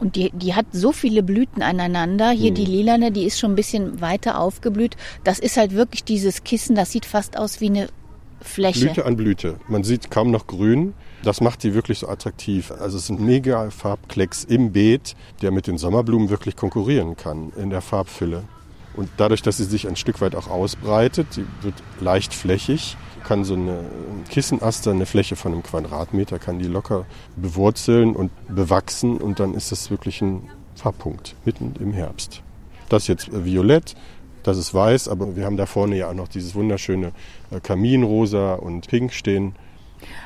Und 0.00 0.16
die, 0.16 0.30
die 0.34 0.54
hat 0.54 0.66
so 0.72 0.90
viele 0.92 1.22
Blüten 1.22 1.62
aneinander. 1.62 2.30
Hier 2.30 2.48
Hm. 2.48 2.54
die 2.56 2.64
lilane, 2.66 3.12
die 3.12 3.24
ist 3.24 3.38
schon 3.38 3.52
ein 3.52 3.56
bisschen 3.56 4.00
weiter 4.00 4.38
aufgeblüht. 4.40 4.96
Das 5.24 5.38
ist 5.38 5.56
halt 5.56 5.72
wirklich 5.72 6.02
dieses 6.04 6.42
Kissen, 6.44 6.74
das 6.74 6.90
sieht 6.92 7.06
fast 7.06 7.38
aus 7.38 7.60
wie 7.60 7.66
eine 7.66 7.88
Fläche. 8.42 8.86
Blüte 8.86 9.04
an 9.06 9.16
Blüte. 9.16 9.56
Man 9.68 9.84
sieht 9.84 10.10
kaum 10.10 10.30
noch 10.30 10.46
grün. 10.46 10.94
Das 11.22 11.40
macht 11.40 11.62
die 11.62 11.74
wirklich 11.74 12.00
so 12.00 12.08
attraktiv. 12.08 12.70
Also 12.72 12.96
es 12.96 13.04
ist 13.04 13.10
ein 13.10 13.24
mega 13.24 13.70
Farbklecks 13.70 14.44
im 14.44 14.72
Beet, 14.72 15.14
der 15.40 15.52
mit 15.52 15.66
den 15.66 15.78
Sommerblumen 15.78 16.30
wirklich 16.30 16.56
konkurrieren 16.56 17.16
kann 17.16 17.52
in 17.56 17.70
der 17.70 17.80
Farbfülle. 17.80 18.44
Und 18.94 19.08
dadurch, 19.16 19.42
dass 19.42 19.56
sie 19.56 19.64
sich 19.64 19.88
ein 19.88 19.96
Stück 19.96 20.20
weit 20.20 20.34
auch 20.34 20.48
ausbreitet, 20.48 21.28
sie 21.30 21.46
wird 21.62 21.74
leicht 22.00 22.34
flächig, 22.34 22.96
kann 23.24 23.44
so 23.44 23.54
eine 23.54 23.80
Kissenaster, 24.28 24.90
eine 24.90 25.06
Fläche 25.06 25.36
von 25.36 25.52
einem 25.52 25.62
Quadratmeter, 25.62 26.38
kann 26.38 26.58
die 26.58 26.66
locker 26.66 27.06
bewurzeln 27.36 28.14
und 28.14 28.30
bewachsen 28.54 29.16
und 29.16 29.40
dann 29.40 29.54
ist 29.54 29.72
das 29.72 29.90
wirklich 29.90 30.20
ein 30.20 30.50
Farbpunkt 30.74 31.36
mitten 31.44 31.74
im 31.80 31.92
Herbst. 31.92 32.42
Das 32.88 33.06
jetzt 33.06 33.28
äh, 33.28 33.44
violett, 33.44 33.94
das 34.42 34.58
ist 34.58 34.74
weiß, 34.74 35.08
aber 35.08 35.36
wir 35.36 35.44
haben 35.44 35.56
da 35.56 35.66
vorne 35.66 35.96
ja 35.96 36.08
auch 36.08 36.14
noch 36.14 36.28
dieses 36.28 36.54
wunderschöne 36.54 37.12
äh, 37.50 37.60
Kaminrosa 37.60 38.54
und 38.54 38.88
Pink 38.88 39.12
stehen. 39.12 39.54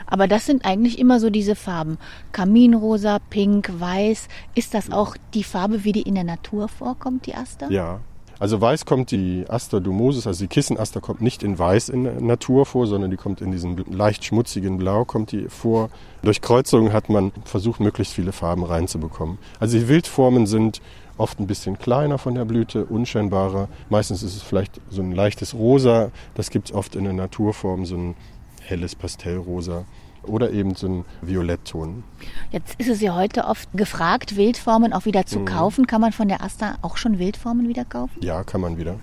Aber 0.06 0.26
das 0.26 0.46
sind 0.46 0.64
eigentlich 0.64 0.98
immer 0.98 1.20
so 1.20 1.30
diese 1.30 1.54
Farben. 1.54 1.98
Kaminrosa, 2.32 3.18
Pink, 3.30 3.70
Weiß. 3.78 4.28
Ist 4.54 4.74
das 4.74 4.90
auch 4.90 5.16
die 5.34 5.44
Farbe, 5.44 5.84
wie 5.84 5.92
die 5.92 6.02
in 6.02 6.14
der 6.14 6.24
Natur 6.24 6.68
vorkommt, 6.68 7.26
die 7.26 7.34
Aster? 7.34 7.70
Ja. 7.70 8.00
Also 8.38 8.60
weiß 8.60 8.84
kommt 8.84 9.12
die 9.12 9.46
Aster 9.48 9.80
dumosus, 9.80 10.26
also 10.26 10.44
die 10.44 10.48
Kissenaster 10.48 11.00
kommt 11.00 11.22
nicht 11.22 11.42
in 11.42 11.58
weiß 11.58 11.88
in 11.88 12.04
der 12.04 12.20
Natur 12.20 12.66
vor, 12.66 12.86
sondern 12.86 13.10
die 13.10 13.16
kommt 13.16 13.40
in 13.40 13.50
diesem 13.50 13.76
leicht 13.90 14.26
schmutzigen 14.26 14.76
Blau 14.76 15.06
kommt 15.06 15.32
die 15.32 15.48
vor. 15.48 15.88
Durch 16.22 16.42
Kreuzungen 16.42 16.92
hat 16.92 17.08
man 17.08 17.32
versucht, 17.44 17.80
möglichst 17.80 18.12
viele 18.12 18.32
Farben 18.32 18.62
reinzubekommen. 18.62 19.38
Also 19.58 19.78
die 19.78 19.88
Wildformen 19.88 20.46
sind 20.46 20.82
oft 21.18 21.40
ein 21.40 21.46
bisschen 21.46 21.78
kleiner 21.78 22.18
von 22.18 22.34
der 22.34 22.44
Blüte, 22.44 22.84
unscheinbarer. 22.84 23.68
Meistens 23.88 24.22
ist 24.22 24.36
es 24.36 24.42
vielleicht 24.42 24.80
so 24.90 25.02
ein 25.02 25.12
leichtes 25.12 25.54
Rosa, 25.54 26.10
das 26.34 26.50
gibt 26.50 26.68
es 26.70 26.74
oft 26.74 26.94
in 26.96 27.04
der 27.04 27.12
Naturform, 27.12 27.86
so 27.86 27.96
ein 27.96 28.14
helles 28.62 28.94
Pastellrosa 28.94 29.84
oder 30.24 30.50
eben 30.50 30.74
so 30.74 30.88
ein 30.88 31.04
Violettton. 31.22 32.02
Jetzt 32.50 32.74
ist 32.80 32.88
es 32.88 33.00
ja 33.00 33.14
heute 33.14 33.44
oft 33.44 33.68
gefragt, 33.74 34.36
Wildformen 34.36 34.92
auch 34.92 35.04
wieder 35.04 35.20
Mhm. 35.20 35.26
zu 35.26 35.44
kaufen. 35.44 35.86
Kann 35.86 36.00
man 36.00 36.12
von 36.12 36.26
der 36.28 36.42
Aster 36.42 36.78
auch 36.82 36.96
schon 36.96 37.18
Wildformen 37.18 37.68
wieder 37.68 37.84
kaufen? 37.84 38.18
Ja, 38.22 38.42
kann 38.42 38.60
man 38.60 38.76
wieder. 38.76 38.96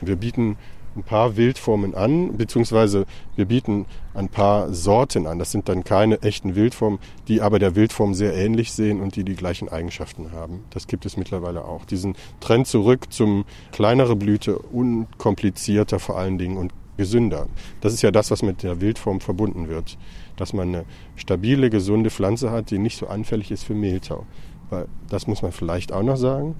Wir 0.00 0.16
bieten 0.16 0.56
ein 0.96 1.02
paar 1.02 1.36
Wildformen 1.36 1.94
an, 1.94 2.36
beziehungsweise 2.36 3.06
wir 3.36 3.46
bieten 3.46 3.86
ein 4.14 4.28
paar 4.28 4.72
Sorten 4.72 5.26
an. 5.26 5.38
Das 5.38 5.50
sind 5.50 5.68
dann 5.68 5.84
keine 5.84 6.22
echten 6.22 6.54
Wildformen, 6.54 6.98
die 7.28 7.40
aber 7.40 7.58
der 7.58 7.74
Wildform 7.74 8.14
sehr 8.14 8.34
ähnlich 8.34 8.72
sehen 8.72 9.00
und 9.00 9.16
die 9.16 9.24
die 9.24 9.34
gleichen 9.34 9.68
Eigenschaften 9.68 10.32
haben. 10.32 10.64
Das 10.70 10.86
gibt 10.86 11.06
es 11.06 11.16
mittlerweile 11.16 11.64
auch. 11.64 11.84
Diesen 11.84 12.14
Trend 12.40 12.66
zurück 12.66 13.12
zum 13.12 13.44
kleinere 13.72 14.16
Blüte, 14.16 14.58
unkomplizierter 14.58 15.98
vor 15.98 16.18
allen 16.18 16.38
Dingen 16.38 16.56
und 16.58 16.72
gesünder. 16.98 17.46
Das 17.80 17.94
ist 17.94 18.02
ja 18.02 18.10
das, 18.10 18.30
was 18.30 18.42
mit 18.42 18.62
der 18.62 18.80
Wildform 18.80 19.20
verbunden 19.20 19.68
wird. 19.68 19.96
Dass 20.36 20.52
man 20.52 20.68
eine 20.68 20.84
stabile, 21.16 21.70
gesunde 21.70 22.10
Pflanze 22.10 22.50
hat, 22.50 22.70
die 22.70 22.78
nicht 22.78 22.98
so 22.98 23.06
anfällig 23.06 23.50
ist 23.50 23.64
für 23.64 23.74
Mehltau. 23.74 24.26
Weil, 24.68 24.86
das 25.08 25.26
muss 25.26 25.42
man 25.42 25.52
vielleicht 25.52 25.92
auch 25.92 26.02
noch 26.02 26.16
sagen, 26.16 26.56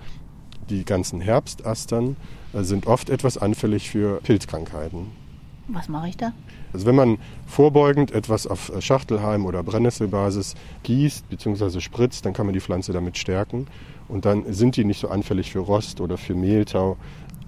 Die 0.71 0.85
ganzen 0.85 1.21
Herbstastern 1.21 2.17
sind 2.55 2.87
oft 2.87 3.11
etwas 3.11 3.39
anfällig 3.39 3.91
für 3.91 4.21
Pilzkrankheiten. 4.21 5.07
Was 5.69 5.89
mache 5.89 6.09
ich 6.09 6.17
da? 6.17 6.33
Also 6.73 6.87
wenn 6.87 6.95
man 6.95 7.19
vorbeugend 7.47 8.11
etwas 8.13 8.47
auf 8.47 8.71
äh, 8.71 8.81
Schachtelheim 8.81 9.47
oder 9.47 9.63
Brennnesselbasis 9.63 10.55
gießt 10.83 11.29
bzw. 11.29 11.81
spritzt, 11.81 12.27
dann 12.27 12.33
kann 12.33 12.47
man 12.47 12.53
die 12.53 12.61
Pflanze 12.61 12.93
damit 12.93 13.17
stärken 13.17 13.67
und 14.09 14.25
dann 14.25 14.53
sind 14.53 14.77
die 14.77 14.85
nicht 14.85 15.01
so 15.01 15.09
anfällig 15.09 15.53
für 15.53 15.61
Rost 15.61 16.01
oder 16.01 16.19
für 16.19 16.35
Mehltau 16.35 16.97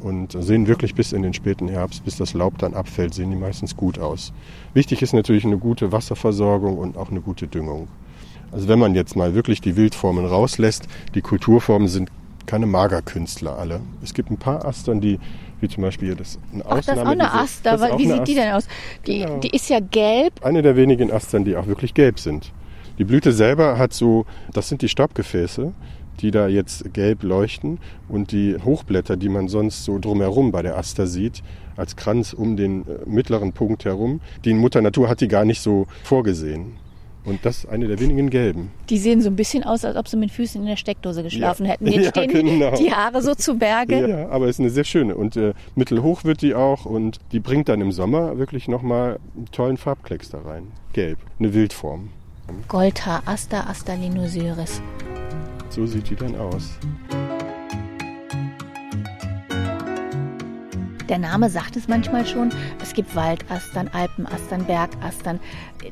und 0.01 0.33
sehen 0.39 0.67
wirklich 0.67 0.95
bis 0.95 1.13
in 1.13 1.23
den 1.23 1.35
späten 1.35 1.69
Herbst, 1.69 2.05
bis 2.05 2.17
das 2.17 2.35
Laub 2.35 2.59
dann 2.59 2.75
abfällt, 2.75 3.15
sehen 3.15 3.31
die 3.31 3.37
meistens 3.37 3.77
gut 3.77 3.99
aus. 3.99 4.33
Wichtig 4.75 5.03
ist 5.03 5.15
natürlich 5.15 5.45
eine 5.45 5.59
gute 5.59 5.93
Wasserversorgung 5.93 6.79
und 6.79 6.97
auch 6.97 7.11
eine 7.11 7.21
gute 7.21 7.47
Düngung. 7.47 7.89
Also 8.53 8.69
wenn 8.69 8.79
man 8.79 8.95
jetzt 8.95 9.17
mal 9.17 9.35
wirklich 9.35 9.61
die 9.61 9.77
Wildformen 9.77 10.27
rauslässt, 10.27 10.87
die 11.15 11.23
Kulturformen 11.23 11.89
sind 11.89 12.11
keine 12.47 12.67
Magerkünstler 12.67 13.59
alle. 13.59 13.81
Es 14.03 14.15
gibt 14.15 14.31
ein 14.31 14.37
paar 14.37 14.65
Astern, 14.65 15.01
die 15.01 15.19
wie 15.61 15.69
zum 15.69 15.83
Beispiel 15.83 16.09
hier 16.09 16.17
das 16.17 16.39
eine 16.53 16.65
Ach, 16.67 16.77
das 16.77 16.89
ist 16.89 16.99
auch 16.99 17.07
eine 17.07 17.33
Aster. 17.33 17.99
Wie 17.99 18.07
sieht 18.07 18.29
die 18.29 18.35
denn 18.35 18.53
aus? 18.53 18.69
Die, 19.07 19.21
genau. 19.21 19.39
die 19.39 19.49
ist 19.49 19.71
ja 19.71 19.81
gelb. 19.81 20.45
Eine 20.45 20.63
der 20.63 20.77
wenigen 20.77 21.11
Astern, 21.11 21.45
die 21.45 21.57
auch 21.57 21.67
wirklich 21.67 21.95
gelb 21.95 22.19
sind. 22.19 22.53
Die 22.99 23.05
Blüte 23.05 23.33
selber 23.33 23.79
hat 23.79 23.93
so, 23.93 24.27
das 24.53 24.69
sind 24.69 24.83
die 24.83 24.89
Staubgefäße, 24.89 25.73
die 26.21 26.31
da 26.31 26.47
jetzt 26.47 26.93
gelb 26.93 27.23
leuchten 27.23 27.79
und 28.09 28.31
die 28.31 28.57
Hochblätter, 28.63 29.17
die 29.17 29.29
man 29.29 29.49
sonst 29.49 29.85
so 29.85 29.99
drumherum 29.99 30.53
bei 30.53 30.63
der 30.63 30.77
Aster 30.77 31.07
sieht, 31.07 31.43
als 31.77 31.97
Kranz 31.97 32.33
um 32.33 32.57
den 32.57 32.83
äh, 32.83 32.99
mittleren 33.07 33.53
Punkt 33.53 33.85
herum, 33.85 34.21
die 34.45 34.55
Mutter 34.55 34.81
Natur 34.81 35.09
hat 35.09 35.21
die 35.21 35.29
gar 35.29 35.45
nicht 35.45 35.61
so 35.61 35.87
vorgesehen. 36.05 36.77
Und 37.25 37.45
das 37.45 37.59
ist 37.59 37.66
eine 37.66 37.88
der 37.88 37.99
wenigen 38.00 38.28
gelben. 38.28 38.71
Die 38.90 38.99
sehen 38.99 39.23
so 39.23 39.31
ein 39.31 39.37
bisschen 39.37 39.64
aus, 39.64 39.85
als 39.85 39.97
ob 39.97 40.09
sie 40.09 40.16
mit 40.16 40.31
Füßen 40.31 40.61
in 40.61 40.66
der 40.66 40.76
Steckdose 40.76 41.23
geschlafen 41.23 41.64
ja. 41.64 41.73
hätten. 41.73 41.87
Jetzt 41.87 42.04
ja, 42.16 42.23
stehen 42.23 42.47
genau. 42.47 42.76
die 42.76 42.93
Haare 42.93 43.23
so 43.23 43.35
zu 43.35 43.57
Berge. 43.57 44.09
Ja, 44.09 44.28
aber 44.28 44.45
es 44.45 44.57
ist 44.57 44.61
eine 44.61 44.71
sehr 44.71 44.85
schöne. 44.85 45.14
Und 45.14 45.37
äh, 45.37 45.54
mittelhoch 45.75 46.25
wird 46.25 46.43
die 46.43 46.54
auch 46.54 46.85
und 46.85 47.19
die 47.33 47.40
bringt 47.40 47.69
dann 47.71 47.81
im 47.81 47.93
Sommer 47.93 48.38
wirklich 48.38 48.69
nochmal 48.69 49.19
einen 49.37 49.47
tollen 49.52 49.78
Farbklecks 49.78 50.28
da 50.31 50.43
rein. 50.43 50.66
Gelb, 50.93 51.19
eine 51.38 51.54
Wildform. 51.54 52.11
Goldhaar, 52.69 53.23
Aster 53.25 53.69
astalinosiris. 53.69 54.83
So 55.71 55.87
sieht 55.87 56.11
die 56.11 56.16
dann 56.16 56.37
aus. 56.37 56.78
Der 61.09 61.19
Name 61.19 61.50
sagt 61.50 61.76
es 61.76 61.87
manchmal 61.87 62.26
schon. 62.26 62.50
Es 62.83 62.95
gibt 62.95 63.14
Waldastern, 63.14 63.88
Alpenastern, 63.93 64.64
Bergastern. 64.64 65.38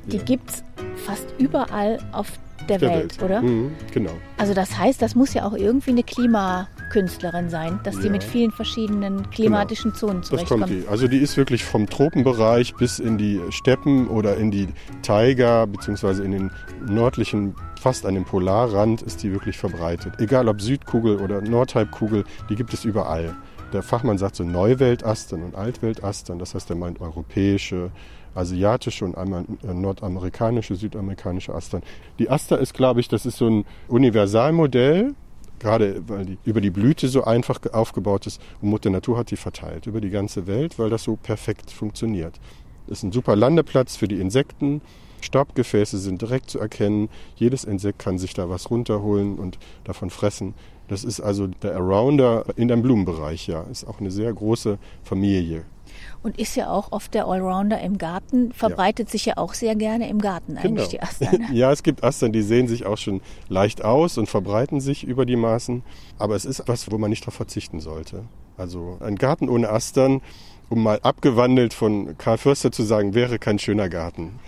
Die 0.06 0.16
ja. 0.16 0.22
gibt 0.22 0.50
es 0.50 0.64
fast 1.02 1.26
überall 1.38 1.98
auf 2.12 2.32
der, 2.68 2.78
der 2.78 2.90
Welt, 2.90 3.20
Welt, 3.20 3.22
oder? 3.22 3.42
Mhm, 3.42 3.72
genau. 3.92 4.12
Also 4.36 4.54
das 4.54 4.78
heißt, 4.78 5.02
das 5.02 5.14
muss 5.14 5.34
ja 5.34 5.44
auch 5.46 5.54
irgendwie 5.54 5.90
eine 5.90 6.02
Klimakünstlerin 6.02 7.50
sein, 7.50 7.80
dass 7.84 7.96
ja. 7.96 8.02
die 8.02 8.10
mit 8.10 8.24
vielen 8.24 8.52
verschiedenen 8.52 9.28
klimatischen 9.30 9.92
genau. 9.92 10.00
Zonen 10.00 10.22
zurechtkommt. 10.22 10.62
Das 10.62 10.70
kommt 10.70 10.84
die. 10.84 10.88
Also 10.88 11.08
die 11.08 11.18
ist 11.18 11.36
wirklich 11.36 11.64
vom 11.64 11.88
Tropenbereich 11.88 12.74
bis 12.74 12.98
in 12.98 13.18
die 13.18 13.40
Steppen 13.50 14.08
oder 14.08 14.36
in 14.36 14.50
die 14.50 14.68
Taiga 15.02 15.66
beziehungsweise 15.66 16.24
in 16.24 16.32
den 16.32 16.50
nördlichen, 16.88 17.54
fast 17.80 18.06
an 18.06 18.14
den 18.14 18.24
Polarrand 18.24 19.02
ist 19.02 19.22
die 19.22 19.32
wirklich 19.32 19.58
verbreitet. 19.58 20.14
Egal 20.18 20.48
ob 20.48 20.60
Südkugel 20.60 21.16
oder 21.16 21.40
Nordhalbkugel, 21.40 22.24
die 22.48 22.56
gibt 22.56 22.72
es 22.72 22.84
überall 22.84 23.34
der 23.72 23.82
Fachmann 23.82 24.18
sagt 24.18 24.36
so 24.36 24.44
Neuweltastern 24.44 25.42
und 25.42 25.54
Altweltastern, 25.54 26.38
das 26.38 26.54
heißt, 26.54 26.68
er 26.70 26.76
meint 26.76 27.00
europäische, 27.00 27.90
asiatische 28.34 29.04
und 29.04 29.16
einmal 29.16 29.44
äh, 29.62 29.74
nordamerikanische, 29.74 30.74
südamerikanische 30.74 31.54
Astern. 31.54 31.82
Die 32.18 32.30
Aster 32.30 32.58
ist, 32.58 32.74
glaube 32.74 33.00
ich, 33.00 33.08
das 33.08 33.26
ist 33.26 33.36
so 33.36 33.48
ein 33.48 33.64
Universalmodell, 33.88 35.14
gerade 35.58 36.02
weil 36.08 36.24
die 36.24 36.38
über 36.44 36.60
die 36.60 36.70
Blüte 36.70 37.08
so 37.08 37.24
einfach 37.24 37.60
aufgebaut 37.72 38.26
ist 38.26 38.40
und 38.60 38.70
Mutter 38.70 38.90
Natur 38.90 39.18
hat 39.18 39.30
die 39.30 39.36
verteilt 39.36 39.86
über 39.86 40.00
die 40.00 40.10
ganze 40.10 40.46
Welt, 40.46 40.78
weil 40.78 40.90
das 40.90 41.04
so 41.04 41.16
perfekt 41.16 41.70
funktioniert. 41.70 42.40
Das 42.86 42.98
ist 42.98 43.04
ein 43.04 43.12
super 43.12 43.36
Landeplatz 43.36 43.96
für 43.96 44.08
die 44.08 44.20
Insekten. 44.20 44.80
Staubgefäße 45.20 45.98
sind 45.98 46.20
direkt 46.20 46.50
zu 46.50 46.58
erkennen. 46.58 47.08
Jedes 47.36 47.62
Insekt 47.62 48.00
kann 48.00 48.18
sich 48.18 48.34
da 48.34 48.48
was 48.48 48.70
runterholen 48.70 49.38
und 49.38 49.58
davon 49.84 50.10
fressen. 50.10 50.54
Das 50.88 51.04
ist 51.04 51.20
also 51.20 51.46
der 51.46 51.76
Arounder 51.76 52.44
in 52.56 52.68
dem 52.68 52.82
Blumenbereich, 52.82 53.46
ja. 53.46 53.62
Ist 53.64 53.86
auch 53.86 54.00
eine 54.00 54.10
sehr 54.10 54.32
große 54.32 54.78
Familie. 55.02 55.64
Und 56.22 56.38
ist 56.38 56.54
ja 56.56 56.70
auch 56.70 56.92
oft 56.92 57.14
der 57.14 57.26
Allrounder 57.26 57.80
im 57.80 57.98
Garten, 57.98 58.52
verbreitet 58.52 59.08
ja. 59.08 59.12
sich 59.12 59.26
ja 59.26 59.36
auch 59.36 59.54
sehr 59.54 59.74
gerne 59.74 60.08
im 60.08 60.20
Garten 60.20 60.56
eigentlich 60.56 60.90
genau. 60.90 60.90
die 60.90 61.02
Astern. 61.02 61.40
Ne? 61.40 61.48
ja, 61.52 61.72
es 61.72 61.82
gibt 61.82 62.04
Astern, 62.04 62.32
die 62.32 62.42
sehen 62.42 62.68
sich 62.68 62.86
auch 62.86 62.98
schon 62.98 63.20
leicht 63.48 63.84
aus 63.84 64.18
und 64.18 64.28
verbreiten 64.28 64.80
sich 64.80 65.04
über 65.04 65.26
die 65.26 65.36
Maßen. 65.36 65.82
Aber 66.18 66.36
es 66.36 66.44
ist 66.44 66.60
etwas, 66.60 66.90
wo 66.90 66.98
man 66.98 67.10
nicht 67.10 67.22
darauf 67.22 67.34
verzichten 67.34 67.80
sollte. 67.80 68.24
Also 68.56 68.98
ein 69.00 69.16
Garten 69.16 69.48
ohne 69.48 69.70
Astern, 69.70 70.20
um 70.68 70.82
mal 70.82 71.00
abgewandelt 71.02 71.74
von 71.74 72.16
Karl 72.18 72.38
Förster 72.38 72.70
zu 72.70 72.84
sagen, 72.84 73.14
wäre 73.14 73.38
kein 73.38 73.58
schöner 73.58 73.88
Garten. 73.88 74.38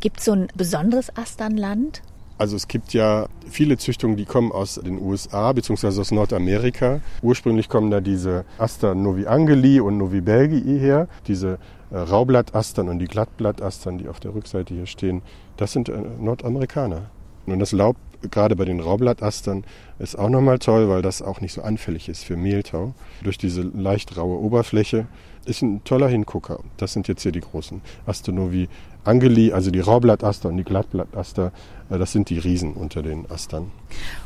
Gibt 0.00 0.20
es 0.20 0.26
so 0.26 0.32
ein 0.32 0.48
besonderes 0.54 1.14
Asternland? 1.16 2.02
Also 2.38 2.56
es 2.56 2.68
gibt 2.68 2.92
ja 2.92 3.26
viele 3.48 3.78
Züchtungen, 3.78 4.16
die 4.16 4.26
kommen 4.26 4.52
aus 4.52 4.74
den 4.74 5.00
USA 5.00 5.52
bzw. 5.52 6.00
aus 6.00 6.10
Nordamerika. 6.10 7.00
Ursprünglich 7.22 7.68
kommen 7.68 7.90
da 7.90 8.00
diese 8.00 8.44
Aster 8.58 8.94
Novi 8.94 9.26
Angeli 9.26 9.80
und 9.80 9.96
Novi 9.96 10.20
Belgii 10.20 10.78
her, 10.78 11.08
diese 11.26 11.58
äh, 11.90 11.96
Raublattastern 11.96 12.88
und 12.88 12.98
die 12.98 13.06
Glattblattastern, 13.06 13.98
die 13.98 14.08
auf 14.08 14.20
der 14.20 14.34
Rückseite 14.34 14.74
hier 14.74 14.86
stehen. 14.86 15.22
Das 15.56 15.72
sind 15.72 15.88
äh, 15.88 15.98
Nordamerikaner. 16.20 17.10
Und 17.46 17.58
das 17.58 17.72
Laub, 17.72 17.96
gerade 18.30 18.54
bei 18.54 18.64
den 18.64 18.80
Raublattastern, 18.80 19.64
ist 19.98 20.18
auch 20.18 20.28
nochmal 20.28 20.58
toll, 20.58 20.88
weil 20.90 21.00
das 21.00 21.22
auch 21.22 21.40
nicht 21.40 21.52
so 21.52 21.62
anfällig 21.62 22.08
ist 22.08 22.24
für 22.24 22.36
Mehltau. 22.36 22.92
Durch 23.22 23.38
diese 23.38 23.62
leicht 23.62 24.16
raue 24.16 24.38
Oberfläche 24.40 25.06
ist 25.46 25.62
ein 25.62 25.82
toller 25.84 26.08
Hingucker. 26.08 26.60
Das 26.76 26.92
sind 26.92 27.08
jetzt 27.08 27.22
hier 27.22 27.32
die 27.32 27.40
großen 27.40 27.80
Astonovi 28.06 28.68
Angeli, 29.06 29.52
also 29.52 29.70
die 29.70 29.80
Raublattaster 29.80 30.48
und 30.48 30.56
die 30.56 30.64
Glattblattaster. 30.64 31.52
Äh, 31.90 31.98
das 31.98 32.12
sind 32.12 32.28
die 32.28 32.38
Riesen 32.38 32.74
unter 32.74 33.02
den 33.02 33.30
Astern. 33.30 33.70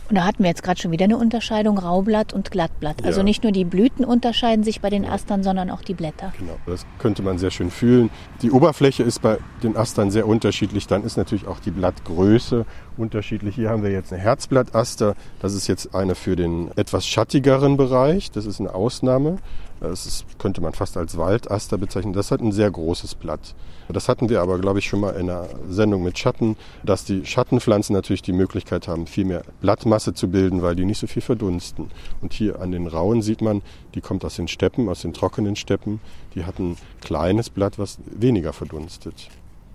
Und 0.08 0.16
da 0.16 0.24
hatten 0.24 0.42
wir 0.42 0.48
jetzt 0.48 0.62
gerade 0.62 0.80
schon 0.80 0.90
wieder 0.90 1.04
eine 1.04 1.18
Unterscheidung 1.18 1.78
Raublatt 1.78 2.32
und 2.32 2.50
Glattblatt. 2.50 3.04
Also 3.04 3.20
ja. 3.20 3.24
nicht 3.24 3.42
nur 3.42 3.52
die 3.52 3.64
Blüten 3.64 4.04
unterscheiden 4.04 4.64
sich 4.64 4.80
bei 4.80 4.90
den 4.90 5.04
Astern, 5.04 5.42
sondern 5.42 5.70
auch 5.70 5.82
die 5.82 5.94
Blätter. 5.94 6.32
Genau, 6.38 6.56
das 6.66 6.86
könnte 6.98 7.22
man 7.22 7.38
sehr 7.38 7.50
schön 7.50 7.70
fühlen. 7.70 8.10
Die 8.42 8.50
Oberfläche 8.50 9.02
ist 9.02 9.22
bei 9.22 9.38
den 9.62 9.76
Astern 9.76 10.10
sehr 10.10 10.26
unterschiedlich. 10.26 10.86
Dann 10.86 11.04
ist 11.04 11.16
natürlich 11.16 11.46
auch 11.46 11.60
die 11.60 11.70
Blattgröße 11.70 12.64
unterschiedlich. 12.96 13.54
Hier 13.54 13.70
haben 13.70 13.82
wir 13.82 13.90
jetzt 13.90 14.12
eine 14.12 14.22
Herzblattaster. 14.22 15.14
Das 15.40 15.54
ist 15.54 15.68
jetzt 15.68 15.94
eine 15.94 16.14
für 16.14 16.36
den 16.36 16.70
etwas 16.76 17.06
schattigeren 17.06 17.76
Bereich. 17.76 18.30
Das 18.30 18.46
ist 18.46 18.60
eine 18.60 18.74
Ausnahme. 18.74 19.36
Das 19.80 20.04
ist, 20.04 20.38
könnte 20.38 20.60
man 20.60 20.74
fast 20.74 20.96
als 20.98 21.16
Waldaster 21.16 21.78
bezeichnen. 21.78 22.12
Das 22.12 22.30
hat 22.30 22.40
ein 22.40 22.52
sehr 22.52 22.70
großes 22.70 23.14
Blatt. 23.14 23.54
Das 23.88 24.08
hatten 24.08 24.28
wir 24.28 24.42
aber, 24.42 24.58
glaube 24.58 24.78
ich, 24.78 24.86
schon 24.86 25.00
mal 25.00 25.10
in 25.16 25.30
einer 25.30 25.48
Sendung 25.68 26.02
mit 26.02 26.18
Schatten, 26.18 26.56
dass 26.84 27.04
die 27.04 27.24
Schattenpflanzen 27.24 27.94
natürlich 27.94 28.22
die 28.22 28.32
Möglichkeit 28.32 28.88
haben, 28.88 29.06
viel 29.06 29.24
mehr 29.24 29.42
Blattmasse 29.60 30.12
zu 30.12 30.28
bilden, 30.28 30.62
weil 30.62 30.76
die 30.76 30.84
nicht 30.84 30.98
so 30.98 31.06
viel 31.06 31.22
verdunsten. 31.22 31.90
Und 32.20 32.34
hier 32.34 32.60
an 32.60 32.72
den 32.72 32.86
Rauen 32.86 33.22
sieht 33.22 33.40
man, 33.40 33.62
die 33.94 34.02
kommt 34.02 34.24
aus 34.24 34.36
den 34.36 34.48
Steppen, 34.48 34.88
aus 34.88 35.00
den 35.00 35.14
trockenen 35.14 35.56
Steppen. 35.56 36.00
Die 36.34 36.44
hat 36.44 36.58
ein 36.58 36.76
kleines 37.00 37.48
Blatt, 37.48 37.78
was 37.78 37.98
weniger 38.04 38.52
verdunstet. 38.52 39.28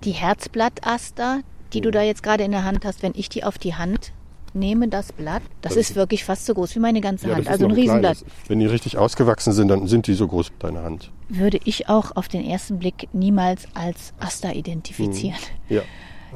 Die 0.03 0.11
Herzblattaster, 0.11 1.41
die 1.73 1.81
du 1.81 1.89
da 1.89 2.03
jetzt 2.03 2.21
gerade 2.21 2.43
in 2.43 2.51
der 2.51 2.63
Hand 2.63 2.85
hast, 2.85 3.01
wenn 3.01 3.13
ich 3.15 3.27
die 3.27 3.43
auf 3.43 3.57
die 3.57 3.73
Hand 3.73 4.13
nehme 4.55 4.87
das 4.87 5.11
Blatt. 5.11 5.43
Das, 5.61 5.73
das 5.73 5.89
ist 5.89 5.95
wirklich 5.95 6.23
fast 6.23 6.45
so 6.45 6.53
groß 6.53 6.75
wie 6.75 6.79
meine 6.79 7.01
ganze 7.01 7.29
ja, 7.29 7.35
Hand. 7.35 7.47
Also 7.47 7.65
ein 7.65 7.71
Riesenblatt. 7.71 8.17
Kleines. 8.17 8.35
Wenn 8.47 8.59
die 8.59 8.65
richtig 8.65 8.97
ausgewachsen 8.97 9.53
sind, 9.53 9.67
dann 9.67 9.87
sind 9.87 10.07
die 10.07 10.13
so 10.13 10.27
groß 10.27 10.49
wie 10.51 10.59
deine 10.59 10.83
Hand. 10.83 11.11
Würde 11.29 11.59
ich 11.65 11.89
auch 11.89 12.15
auf 12.15 12.27
den 12.27 12.45
ersten 12.45 12.79
Blick 12.79 13.09
niemals 13.13 13.67
als 13.73 14.13
Aster 14.19 14.55
identifizieren. 14.55 15.37
Mhm. 15.69 15.75
Ja. 15.75 15.81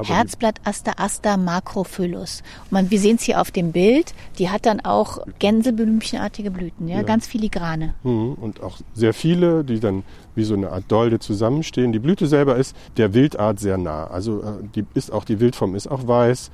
Herzblatt 0.04 0.62
Aster 0.64 1.00
Aster 1.00 1.38
macrophyllus. 1.38 2.42
Und 2.66 2.72
man, 2.72 2.92
wir 2.92 3.00
sehen 3.00 3.18
es 3.18 3.24
hier 3.24 3.42
auf 3.42 3.52
dem 3.52 3.72
Bild, 3.72 4.14
die 4.38 4.50
hat 4.50 4.66
dann 4.66 4.80
auch 4.80 5.26
Gänseblümchenartige 5.40 6.52
Blüten, 6.52 6.88
ja, 6.88 6.98
ja. 6.98 7.04
ganz 7.04 7.28
filigrane. 7.28 7.96
Mhm. 8.04 8.34
Und 8.34 8.62
auch 8.62 8.78
sehr 8.94 9.14
viele, 9.14 9.64
die 9.64 9.80
dann 9.80 10.04
wie 10.36 10.44
so 10.44 10.54
eine 10.54 10.72
Art 10.72 10.86
Dolde 10.88 11.20
zusammenstehen. 11.20 11.92
Die 11.92 12.00
Blüte 12.00 12.28
selber 12.28 12.56
ist 12.56 12.76
der 12.98 13.14
Wildart 13.14 13.60
sehr 13.60 13.78
nah. 13.78 14.08
Also 14.08 14.42
äh, 14.42 14.64
die 14.76 14.86
ist 14.94 15.12
auch 15.12 15.26
die 15.26 15.40
Wildform 15.40 15.76
ist 15.76 15.88
auch 15.88 16.08
weiß. 16.08 16.52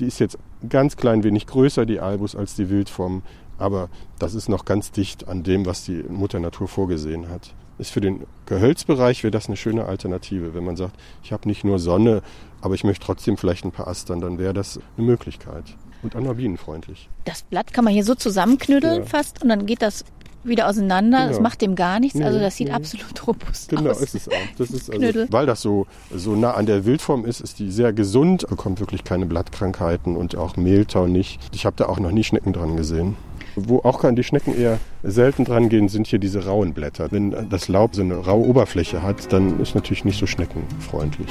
Die 0.00 0.06
ist 0.06 0.18
jetzt 0.18 0.38
ein 0.62 0.68
ganz 0.68 0.96
klein 0.96 1.24
wenig 1.24 1.46
größer, 1.46 1.86
die 1.86 2.00
Albus, 2.00 2.36
als 2.36 2.54
die 2.54 2.70
Wildform. 2.70 3.22
Aber 3.58 3.88
das 4.18 4.34
ist 4.34 4.48
noch 4.48 4.64
ganz 4.64 4.90
dicht 4.90 5.28
an 5.28 5.42
dem, 5.42 5.66
was 5.66 5.84
die 5.84 6.02
Mutter 6.08 6.40
Natur 6.40 6.68
vorgesehen 6.68 7.28
hat. 7.28 7.54
Ist 7.78 7.90
für 7.90 8.00
den 8.00 8.26
Gehölzbereich 8.46 9.22
wäre 9.22 9.30
das 9.30 9.46
eine 9.46 9.56
schöne 9.56 9.86
Alternative. 9.86 10.54
Wenn 10.54 10.64
man 10.64 10.76
sagt, 10.76 10.96
ich 11.22 11.32
habe 11.32 11.48
nicht 11.48 11.64
nur 11.64 11.78
Sonne, 11.78 12.22
aber 12.60 12.74
ich 12.74 12.84
möchte 12.84 13.04
trotzdem 13.04 13.36
vielleicht 13.36 13.64
ein 13.64 13.72
paar 13.72 13.88
Astern, 13.88 14.20
dann 14.20 14.38
wäre 14.38 14.52
das 14.52 14.78
eine 14.96 15.06
Möglichkeit. 15.06 15.64
Und 16.02 16.14
bienenfreundlich. 16.36 17.08
Das 17.24 17.42
Blatt 17.42 17.72
kann 17.72 17.84
man 17.84 17.94
hier 17.94 18.04
so 18.04 18.14
zusammenknüdeln 18.14 19.02
ja. 19.02 19.06
fast 19.06 19.42
und 19.42 19.48
dann 19.48 19.66
geht 19.66 19.82
das 19.82 20.04
wieder 20.44 20.68
auseinander. 20.68 21.18
Genau. 21.18 21.30
Das 21.30 21.40
macht 21.40 21.60
dem 21.60 21.74
gar 21.74 22.00
nichts. 22.00 22.20
Also 22.20 22.38
das 22.38 22.56
sieht 22.56 22.68
nee. 22.68 22.74
absolut 22.74 23.26
robust 23.26 23.68
genau, 23.68 23.90
aus. 23.90 23.98
Genau, 23.98 24.04
ist 24.04 24.14
es 24.14 24.28
auch. 24.28 24.32
Das 24.58 24.70
ist 24.70 24.90
also, 24.90 25.26
weil 25.30 25.46
das 25.46 25.62
so, 25.62 25.86
so 26.14 26.34
nah 26.34 26.52
an 26.52 26.66
der 26.66 26.84
Wildform 26.84 27.24
ist, 27.24 27.40
ist 27.40 27.58
die 27.58 27.70
sehr 27.70 27.92
gesund, 27.92 28.46
bekommt 28.48 28.80
wirklich 28.80 29.04
keine 29.04 29.26
Blattkrankheiten 29.26 30.16
und 30.16 30.36
auch 30.36 30.56
Mehltau 30.56 31.06
nicht. 31.06 31.40
Ich 31.54 31.66
habe 31.66 31.76
da 31.76 31.86
auch 31.86 31.98
noch 31.98 32.10
nie 32.10 32.24
Schnecken 32.24 32.52
dran 32.52 32.76
gesehen. 32.76 33.16
Wo 33.54 33.80
auch 33.80 34.02
an 34.04 34.16
die 34.16 34.24
Schnecken 34.24 34.58
eher 34.58 34.78
selten 35.02 35.44
dran 35.44 35.68
gehen, 35.68 35.88
sind 35.88 36.06
hier 36.06 36.18
diese 36.18 36.46
rauen 36.46 36.72
Blätter. 36.72 37.12
Wenn 37.12 37.48
das 37.50 37.68
Laub 37.68 37.94
so 37.94 38.00
eine 38.00 38.14
raue 38.14 38.46
Oberfläche 38.46 39.02
hat, 39.02 39.30
dann 39.32 39.60
ist 39.60 39.74
natürlich 39.74 40.04
nicht 40.06 40.18
so 40.18 40.26
schneckenfreundlich. 40.26 41.28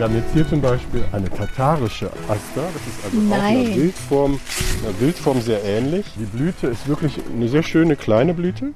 Wir 0.00 0.06
haben 0.06 0.16
jetzt 0.16 0.32
hier 0.32 0.48
zum 0.48 0.62
Beispiel 0.62 1.04
eine 1.12 1.28
tatarische 1.28 2.06
Aster. 2.06 2.62
Das 2.72 2.86
ist 2.86 3.04
also 3.04 3.18
auch 3.18 3.38
Nein. 3.38 3.58
einer 3.58 3.76
Wildform, 3.76 4.40
einer 4.82 4.98
Wildform 4.98 5.42
sehr 5.42 5.62
ähnlich. 5.62 6.06
Die 6.18 6.24
Blüte 6.24 6.68
ist 6.68 6.88
wirklich 6.88 7.20
eine 7.30 7.46
sehr 7.50 7.62
schöne 7.62 7.96
kleine 7.96 8.32
Blüte 8.32 8.72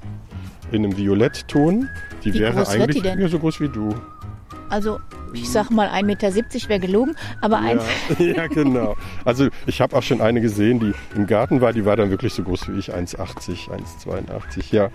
in 0.71 0.85
einem 0.85 0.95
Violettton. 0.95 1.89
Die 2.23 2.31
Wie 2.31 2.41
wäre 2.41 2.67
eigentlich 2.67 3.01
die 3.01 3.27
so 3.27 3.39
groß 3.39 3.59
wie 3.59 3.69
du. 3.69 3.95
Also 4.69 4.99
ich 5.33 5.49
sag 5.49 5.71
mal 5.71 5.87
1,70 5.87 6.03
Meter 6.03 6.35
wäre 6.69 6.79
gelogen, 6.79 7.15
aber 7.41 7.57
ein, 7.57 7.79
Ja, 8.19 8.25
ja, 8.43 8.47
genau. 8.47 8.95
Also 9.23 9.47
ich 9.65 9.81
habe 9.81 9.95
auch 9.95 10.03
schon 10.03 10.21
eine 10.21 10.41
gesehen, 10.41 10.79
die 10.79 10.93
im 11.15 11.25
Garten 11.25 11.59
war. 11.59 11.73
Die 11.73 11.85
war 11.85 11.95
dann 11.95 12.11
wirklich 12.11 12.35
so 12.35 12.43
groß 12.43 12.69
wie 12.69 12.77
ich, 12.77 12.93
1,80, 12.93 13.69
1,82. 14.05 14.75
Ja, 14.75 14.91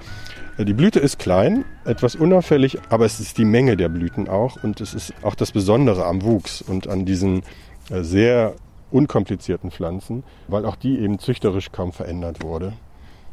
die 0.59 0.75
Blüte 0.75 1.00
ist 1.00 1.19
klein, 1.19 1.64
etwas 1.85 2.14
unauffällig, 2.16 2.78
aber 2.90 3.04
es 3.07 3.19
ist 3.21 3.38
die 3.38 3.45
Menge 3.45 3.76
der 3.76 3.88
Blüten 3.88 4.28
auch 4.28 4.62
und 4.62 4.80
es 4.80 4.92
ist 4.95 5.14
auch 5.23 5.35
das 5.35 5.52
Besondere 5.52 6.04
am 6.04 6.23
Wuchs 6.23 6.61
und 6.62 6.87
an 6.88 7.07
diesen 7.07 7.42
äh, 7.90 8.02
sehr 8.02 8.54
unkomplizierten 8.90 9.71
Pflanzen, 9.71 10.23
weil 10.49 10.64
auch 10.66 10.76
die 10.76 10.99
eben 10.99 11.19
züchterisch 11.19 11.71
kaum 11.73 11.92
verändert 11.92 12.42
wurde. 12.42 12.73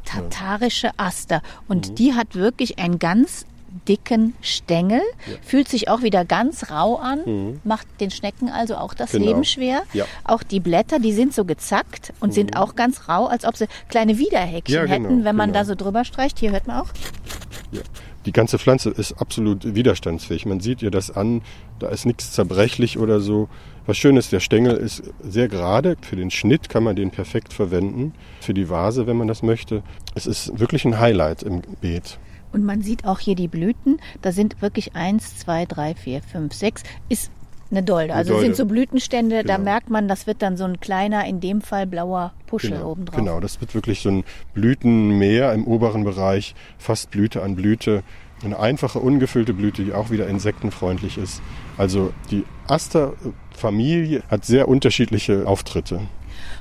tatarische 0.04 0.90
Aster. 0.96 1.42
Und 1.66 1.90
Mhm. 1.90 1.94
die 1.96 2.14
hat 2.14 2.34
wirklich 2.34 2.78
einen 2.78 2.98
ganz 2.98 3.44
dicken 3.86 4.34
Stängel, 4.42 5.00
fühlt 5.42 5.68
sich 5.68 5.88
auch 5.88 6.02
wieder 6.02 6.24
ganz 6.24 6.70
rau 6.70 6.96
an, 6.96 7.60
macht 7.64 7.86
den 8.00 8.10
Schnecken 8.10 8.48
also 8.48 8.76
auch 8.76 8.94
das 8.94 9.12
Mhm. 9.12 9.18
Genau. 9.18 9.30
Leben 9.30 9.44
schwer. 9.44 9.82
Ja. 9.92 10.04
Mhm. 10.04 10.08
Auch 10.24 10.42
die 10.42 10.60
Blätter, 10.60 10.98
die 10.98 11.12
sind 11.12 11.34
so 11.34 11.44
gezackt 11.44 12.12
und 12.20 12.32
sind 12.34 12.56
auch 12.56 12.74
ganz 12.76 13.08
rau, 13.08 13.26
als 13.26 13.44
ob 13.44 13.56
sie 13.56 13.66
kleine 13.88 14.18
Widerhäkchen 14.18 14.74
Ja, 14.74 14.82
genau, 14.84 14.94
hätten, 15.08 15.24
wenn 15.24 15.36
man 15.36 15.50
genau. 15.50 15.60
da 15.60 15.64
so 15.64 15.74
drüber 15.74 16.04
streicht. 16.04 16.38
Hier 16.38 16.52
hört 16.52 16.66
man 16.66 16.80
auch. 16.80 16.88
Ja. 17.72 17.80
Die 18.26 18.32
ganze 18.32 18.58
Pflanze 18.58 18.90
ist 18.90 19.12
absolut 19.20 19.74
widerstandsfähig. 19.74 20.44
Man 20.44 20.60
sieht 20.60 20.82
ihr 20.82 20.90
das 20.90 21.10
an, 21.10 21.42
da 21.78 21.88
ist 21.88 22.04
nichts 22.04 22.32
zerbrechlich 22.32 22.98
oder 22.98 23.20
so. 23.20 23.48
Was 23.86 23.96
schön 23.96 24.16
ist, 24.18 24.32
der 24.32 24.40
Stängel 24.40 24.76
ist 24.76 25.02
sehr 25.22 25.48
gerade. 25.48 25.96
Für 26.02 26.16
den 26.16 26.30
Schnitt 26.30 26.68
kann 26.68 26.82
man 26.82 26.94
den 26.96 27.10
perfekt 27.10 27.54
verwenden. 27.54 28.12
Für 28.40 28.52
die 28.52 28.68
Vase, 28.68 29.06
wenn 29.06 29.16
man 29.16 29.28
das 29.28 29.42
möchte. 29.42 29.82
Es 30.14 30.26
ist 30.26 30.58
wirklich 30.58 30.84
ein 30.84 30.98
Highlight 30.98 31.42
im 31.42 31.62
Beet. 31.80 32.18
Und 32.52 32.64
man 32.64 32.82
sieht 32.82 33.04
auch 33.04 33.18
hier 33.18 33.34
die 33.34 33.48
Blüten. 33.48 34.00
Da 34.22 34.32
sind 34.32 34.62
wirklich 34.62 34.94
eins, 34.96 35.36
zwei, 35.38 35.66
drei, 35.66 35.94
vier, 35.94 36.22
fünf, 36.22 36.54
sechs. 36.54 36.82
Ist 37.08 37.30
eine 37.70 37.82
Dolde. 37.82 38.14
Also 38.14 38.32
Dolde. 38.32 38.46
sind 38.46 38.56
so 38.56 38.64
Blütenstände, 38.64 39.44
da 39.44 39.56
Genau. 39.56 39.64
merkt 39.70 39.90
man, 39.90 40.08
das 40.08 40.26
wird 40.26 40.40
dann 40.40 40.56
so 40.56 40.64
ein 40.64 40.80
kleiner, 40.80 41.26
in 41.26 41.40
dem 41.40 41.60
Fall 41.60 41.86
blauer 41.86 42.32
Puschel 42.46 42.70
Genau, 42.70 42.92
obendrauf. 42.92 43.16
genau, 43.16 43.40
das 43.40 43.60
wird 43.60 43.74
wirklich 43.74 44.00
so 44.00 44.08
ein 44.10 44.24
Blütenmeer 44.54 45.52
im 45.52 45.66
oberen 45.66 46.04
Bereich, 46.04 46.54
fast 46.78 47.10
Blüte 47.10 47.42
an 47.42 47.56
Blüte. 47.56 48.02
Eine 48.42 48.58
einfache, 48.58 49.00
ungefüllte 49.00 49.52
Blüte, 49.52 49.84
die 49.84 49.92
auch 49.92 50.10
wieder 50.10 50.28
insektenfreundlich 50.28 51.18
ist. 51.18 51.42
Also 51.76 52.14
die 52.30 52.44
Aster-Familie 52.68 54.22
hat 54.30 54.44
sehr 54.44 54.68
unterschiedliche 54.68 55.46
Auftritte. 55.46 56.00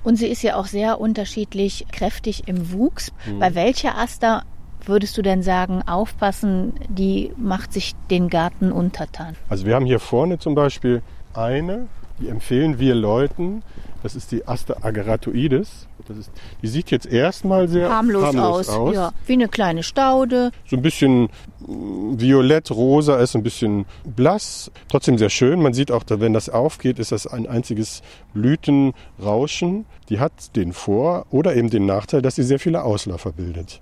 Und 0.03 0.15
sie 0.17 0.27
ist 0.27 0.41
ja 0.41 0.56
auch 0.56 0.65
sehr 0.65 1.00
unterschiedlich 1.00 1.86
kräftig 1.91 2.48
im 2.48 2.72
Wuchs. 2.72 3.12
Mhm. 3.25 3.39
Bei 3.39 3.56
welcher 3.56 3.98
Aster 3.98 4.44
würdest 4.88 5.17
du 5.17 5.22
denn 5.22 5.44
sagen, 5.44 5.82
aufpassen, 5.88 6.74
die 6.89 7.32
macht 7.38 7.74
sich 7.74 7.96
den 8.10 8.29
Garten 8.29 8.72
untertan? 8.72 9.36
Also 9.50 9.65
wir 9.65 9.75
haben 9.75 9.86
hier 9.86 10.00
vorne 10.00 10.39
zum 10.39 10.56
Beispiel 10.56 11.01
eine, 11.34 11.88
die 12.20 12.29
empfehlen 12.29 12.79
wir 12.79 12.96
Leuten. 12.96 13.63
Das 14.03 14.15
ist 14.15 14.32
die 14.32 14.48
Aster 14.48 14.86
ageratoides. 14.86 15.88
Das 16.08 16.17
ist, 16.17 16.32
die 16.62 16.67
sieht 16.67 16.91
jetzt 16.91 17.06
erstmal 17.06 17.67
sehr 17.67 17.89
Harmlos, 17.89 18.36
aus. 18.36 18.70
aus. 18.70 18.96
Ja, 18.96 19.12
wie 19.25 19.34
eine 19.34 19.50
kleine 19.50 19.84
Staude. 19.84 20.51
So 20.65 20.77
ein 20.77 20.82
bisschen 20.82 21.29
mm, 21.60 22.20
violett, 22.20 22.72
rosa 22.72 23.17
ist 23.17 23.36
ein 23.36 23.44
bisschen 23.44 23.86
blass, 24.06 24.72
trotzdem 24.88 25.17
sehr 25.17 25.29
schön. 25.29 25.62
Man 25.62 25.74
sieht 25.74 25.91
auch, 25.91 26.03
wenn 26.08 26.34
das 26.34 26.50
aufgeht, 26.50 27.00
ist 27.00 27.12
das 27.12 27.27
ein 27.27 27.48
einziges 27.48 28.01
Blütenrauschen. 28.34 29.86
Die 30.10 30.20
hat 30.20 30.56
den 30.56 30.72
Vor- 30.72 31.25
oder 31.29 31.56
eben 31.56 31.70
den 31.70 31.86
Nachteil, 31.86 32.22
dass 32.22 32.36
sie 32.36 32.44
sehr 32.44 32.59
viele 32.59 32.83
Ausläufer 32.83 33.33
bildet. 33.33 33.81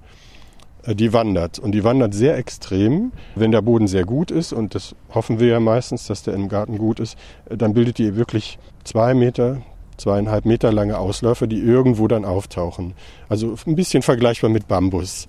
Äh, 0.86 0.96
Die 0.96 1.14
wandert 1.14 1.60
und 1.60 1.72
die 1.72 1.84
wandert 1.84 2.14
sehr 2.14 2.38
extrem. 2.38 3.12
Wenn 3.36 3.52
der 3.52 3.62
Boden 3.62 3.88
sehr 3.88 4.06
gut 4.06 4.32
ist, 4.32 4.54
und 4.54 4.76
das 4.76 4.96
hoffen 5.14 5.40
wir 5.40 5.48
ja 5.48 5.60
meistens, 5.60 6.08
dass 6.08 6.24
der 6.24 6.34
im 6.34 6.50
Garten 6.50 6.78
gut 6.78 7.00
ist, 7.00 7.18
äh, 7.50 7.58
dann 7.58 7.74
bildet 7.74 7.98
die 7.98 8.16
wirklich 8.16 8.58
zwei 8.84 9.14
Meter, 9.14 9.62
zweieinhalb 9.98 10.46
Meter 10.46 10.72
lange 10.72 10.98
Ausläufer, 10.98 11.48
die 11.48 11.60
irgendwo 11.60 12.08
dann 12.08 12.26
auftauchen. 12.26 12.94
Also 13.30 13.56
ein 13.66 13.76
bisschen 13.76 14.02
vergleichbar 14.02 14.50
mit 14.50 14.68
Bambus. 14.68 15.28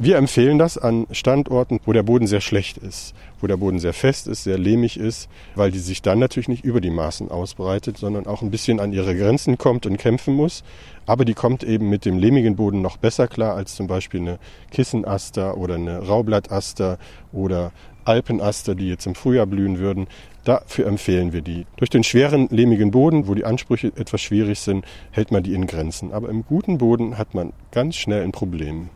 Wir 0.00 0.16
empfehlen 0.16 0.60
das 0.60 0.78
an 0.78 1.08
Standorten, 1.10 1.80
wo 1.84 1.92
der 1.92 2.04
Boden 2.04 2.28
sehr 2.28 2.40
schlecht 2.40 2.78
ist, 2.78 3.14
wo 3.40 3.48
der 3.48 3.56
Boden 3.56 3.80
sehr 3.80 3.92
fest 3.92 4.28
ist, 4.28 4.44
sehr 4.44 4.56
lehmig 4.56 4.96
ist, 4.96 5.28
weil 5.56 5.72
die 5.72 5.80
sich 5.80 6.02
dann 6.02 6.20
natürlich 6.20 6.46
nicht 6.46 6.64
über 6.64 6.80
die 6.80 6.90
Maßen 6.90 7.32
ausbreitet, 7.32 7.98
sondern 7.98 8.28
auch 8.28 8.40
ein 8.40 8.52
bisschen 8.52 8.78
an 8.78 8.92
ihre 8.92 9.16
Grenzen 9.16 9.58
kommt 9.58 9.86
und 9.86 9.96
kämpfen 9.96 10.34
muss. 10.34 10.62
Aber 11.04 11.24
die 11.24 11.34
kommt 11.34 11.64
eben 11.64 11.88
mit 11.88 12.04
dem 12.04 12.16
lehmigen 12.16 12.54
Boden 12.54 12.80
noch 12.80 12.96
besser 12.96 13.26
klar 13.26 13.56
als 13.56 13.74
zum 13.74 13.88
Beispiel 13.88 14.20
eine 14.20 14.38
Kissenaster 14.70 15.56
oder 15.56 15.74
eine 15.74 15.98
Raublattaster 15.98 16.96
oder 17.32 17.72
Alpenaster, 18.04 18.76
die 18.76 18.88
jetzt 18.88 19.06
im 19.06 19.16
Frühjahr 19.16 19.46
blühen 19.46 19.80
würden. 19.80 20.06
Dafür 20.44 20.86
empfehlen 20.86 21.32
wir 21.32 21.42
die. 21.42 21.66
Durch 21.74 21.90
den 21.90 22.04
schweren, 22.04 22.46
lehmigen 22.52 22.92
Boden, 22.92 23.26
wo 23.26 23.34
die 23.34 23.44
Ansprüche 23.44 23.88
etwas 23.96 24.20
schwierig 24.20 24.60
sind, 24.60 24.84
hält 25.10 25.32
man 25.32 25.42
die 25.42 25.54
in 25.54 25.66
Grenzen. 25.66 26.12
Aber 26.12 26.28
im 26.28 26.44
guten 26.44 26.78
Boden 26.78 27.18
hat 27.18 27.34
man 27.34 27.52
ganz 27.72 27.96
schnell 27.96 28.22
ein 28.22 28.30
Problem. 28.30 28.90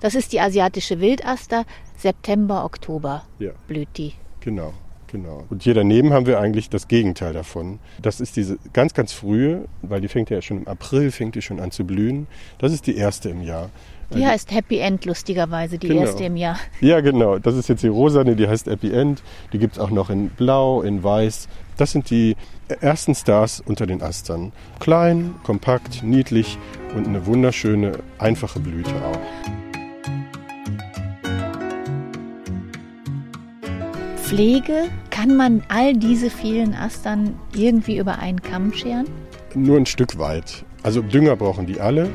Das 0.00 0.14
ist 0.14 0.32
die 0.32 0.40
asiatische 0.40 1.00
Wildaster. 1.00 1.64
September, 1.96 2.64
Oktober 2.64 3.24
Ja. 3.38 3.52
blüht 3.68 3.88
die. 3.96 4.12
Genau, 4.40 4.74
genau. 5.06 5.44
Und 5.48 5.62
hier 5.62 5.72
daneben 5.74 6.12
haben 6.12 6.26
wir 6.26 6.38
eigentlich 6.38 6.68
das 6.68 6.88
Gegenteil 6.88 7.32
davon. 7.32 7.78
Das 8.02 8.20
ist 8.20 8.36
diese 8.36 8.58
ganz, 8.74 8.92
ganz 8.94 9.12
frühe, 9.12 9.64
weil 9.82 10.00
die 10.02 10.08
fängt 10.08 10.28
ja 10.30 10.42
schon 10.42 10.58
im 10.58 10.68
April, 10.68 11.10
fängt 11.10 11.34
die 11.34 11.42
schon 11.42 11.58
an 11.58 11.70
zu 11.70 11.84
blühen. 11.84 12.26
Das 12.58 12.72
ist 12.72 12.86
die 12.86 12.96
erste 12.96 13.30
im 13.30 13.42
Jahr. 13.42 13.70
Die 14.14 14.24
heißt 14.24 14.52
Happy 14.52 14.78
End, 14.78 15.04
lustigerweise, 15.04 15.78
die 15.78 15.88
Genau. 15.88 16.02
erste 16.02 16.24
im 16.24 16.36
Jahr. 16.36 16.58
Ja, 16.80 17.00
genau. 17.00 17.38
Das 17.38 17.56
ist 17.56 17.68
jetzt 17.68 17.82
die 17.82 17.88
rosane, 17.88 18.36
die 18.36 18.46
heißt 18.46 18.66
Happy 18.66 18.92
End. 18.92 19.20
Die 19.52 19.58
gibt's 19.58 19.80
auch 19.80 19.90
noch 19.90 20.10
in 20.10 20.28
Blau, 20.28 20.82
in 20.82 21.02
Weiß. 21.02 21.48
Das 21.76 21.90
sind 21.90 22.10
die 22.10 22.36
ersten 22.80 23.14
Stars 23.16 23.60
unter 23.66 23.86
den 23.86 24.02
Astern. 24.02 24.52
Klein, 24.78 25.34
kompakt, 25.42 26.04
niedlich 26.04 26.56
und 26.94 27.08
eine 27.08 27.26
wunderschöne, 27.26 27.98
einfache 28.18 28.60
Blüte 28.60 28.90
auch. 29.04 29.65
Pflege, 34.26 34.88
kann 35.10 35.36
man 35.36 35.62
all 35.68 35.92
diese 35.92 36.30
vielen 36.30 36.74
Astern 36.74 37.38
irgendwie 37.54 37.98
über 37.98 38.18
einen 38.18 38.42
Kamm 38.42 38.72
scheren? 38.72 39.06
Nur 39.54 39.76
ein 39.76 39.86
Stück 39.86 40.18
weit. 40.18 40.64
Also 40.82 41.00
Dünger 41.00 41.36
brauchen 41.36 41.66
die 41.66 41.80
alle. 41.80 42.08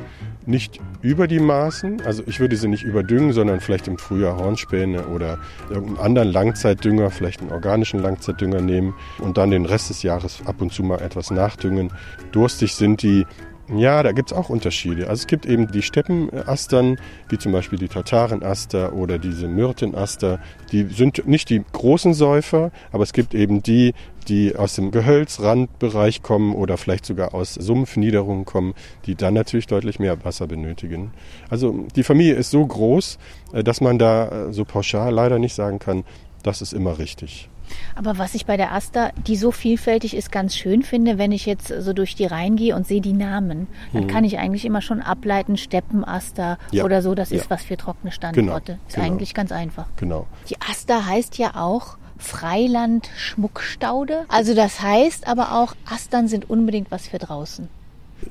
Nicht 0.46 0.82
über 1.02 1.28
die 1.28 1.40
Maßen. 1.40 2.02
Also 2.02 2.24
ich 2.26 2.42
würde 2.42 2.58
sie 2.58 2.68
nicht 2.68 2.84
überdüngen, 2.84 3.32
sondern 3.32 3.62
vielleicht 3.62 3.88
im 3.88 3.98
Frühjahr 3.98 4.36
Hornspäne 4.36 5.08
oder 5.08 5.40
irgendeinen 5.70 6.00
anderen 6.06 6.32
Langzeitdünger, 6.34 7.12
vielleicht 7.12 7.40
einen 7.40 7.52
organischen 7.54 8.02
Langzeitdünger 8.02 8.60
nehmen 8.60 8.94
und 9.20 9.38
dann 9.38 9.50
den 9.50 9.66
Rest 9.66 9.90
des 9.90 10.04
Jahres 10.04 10.42
ab 10.46 10.62
und 10.62 10.74
zu 10.74 10.84
mal 10.84 11.02
etwas 11.02 11.32
nachdüngen. 11.32 11.94
Durstig 12.34 12.76
sind 12.76 13.04
die. 13.04 13.26
Ja, 13.74 14.04
da 14.04 14.12
gibt's 14.12 14.34
auch 14.34 14.50
Unterschiede. 14.50 15.08
Also 15.08 15.22
es 15.22 15.28
gibt 15.28 15.46
eben 15.46 15.72
die 15.72 15.82
Steppenastern, 15.82 16.98
wie 17.30 17.38
zum 17.38 17.54
Beispiel 17.54 17.80
die 17.80 17.88
Tatarenaster 17.88 18.94
oder 18.94 19.18
diese 19.18 19.48
Myrtenaster. 19.48 20.40
Die 20.74 20.84
sind 20.84 21.26
nicht 21.26 21.50
die 21.50 21.64
großen 21.72 22.14
Säufer, 22.14 22.72
aber 22.92 23.04
es 23.04 23.14
gibt 23.14 23.34
eben 23.34 23.64
die, 23.64 23.94
die 24.28 24.56
aus 24.58 24.76
dem 24.76 24.92
Gehölzrandbereich 24.92 26.22
kommen 26.22 26.54
oder 26.54 26.78
vielleicht 26.78 27.06
sogar 27.06 27.34
aus 27.34 27.54
Sumpfniederungen 27.54 28.44
kommen, 28.44 28.74
die 29.06 29.16
dann 29.16 29.36
natürlich 29.36 29.68
deutlich 29.68 30.00
mehr 30.00 30.24
Wasser 30.26 30.48
benötigen. 30.48 31.14
Also 31.50 31.86
die 31.96 32.04
Familie 32.04 32.36
ist 32.36 32.52
so 32.52 32.66
groß, 32.66 33.20
äh, 33.54 33.64
dass 33.64 33.80
man 33.80 33.98
da 33.98 34.48
äh, 34.50 34.54
so 34.54 34.66
pauschal 34.66 35.14
leider 35.14 35.40
nicht 35.40 35.56
sagen 35.56 35.80
kann, 35.80 36.04
das 36.44 36.62
ist 36.62 36.74
immer 36.74 37.00
richtig. 37.00 37.50
Aber 37.96 38.18
was 38.18 38.36
ich 38.36 38.46
bei 38.46 38.58
der 38.58 38.74
Aster, 38.74 39.12
die 39.28 39.36
so 39.36 39.52
vielfältig 39.52 40.16
ist, 40.16 40.32
ganz 40.32 40.56
schön 40.56 40.84
finde, 40.84 41.18
wenn 41.18 41.32
ich 41.32 41.46
jetzt 41.46 41.68
so 41.68 41.94
durch 41.94 42.16
die 42.16 42.26
Reihen 42.26 42.56
gehe 42.56 42.76
und 42.76 42.88
sehe 42.88 43.02
die 43.02 43.14
Namen, 43.14 43.68
dann 43.94 44.08
kann 44.08 44.24
ich 44.24 44.38
eigentlich 44.40 44.66
immer 44.66 44.82
schon 44.82 45.02
ableiten, 45.02 45.58
Steppenaster 45.58 46.58
Mhm. 46.72 46.78
Ja. 46.78 46.84
oder 46.86 47.02
so, 47.02 47.16
das 47.16 47.30
Ja. 47.30 47.38
ist 47.38 47.50
was 47.50 47.64
für 47.64 47.78
trockene 47.78 48.12
Standorte. 48.12 48.78
ist 48.88 48.96
genau. 48.96 49.08
eigentlich 49.08 49.34
ganz 49.34 49.52
einfach. 49.52 49.86
Genau. 49.98 50.28
Die 50.50 50.56
Aster 50.62 51.06
heißt 51.06 51.38
ja 51.38 51.56
auch 51.56 51.98
Freiland 52.18 53.10
Schmuckstaude. 53.16 54.26
Also 54.30 54.54
das 54.54 54.82
heißt 54.82 55.28
aber 55.28 55.60
auch, 55.60 55.74
Astern 55.92 56.28
sind 56.28 56.50
unbedingt 56.50 56.92
was 56.92 57.08
für 57.08 57.18
draußen. 57.18 57.68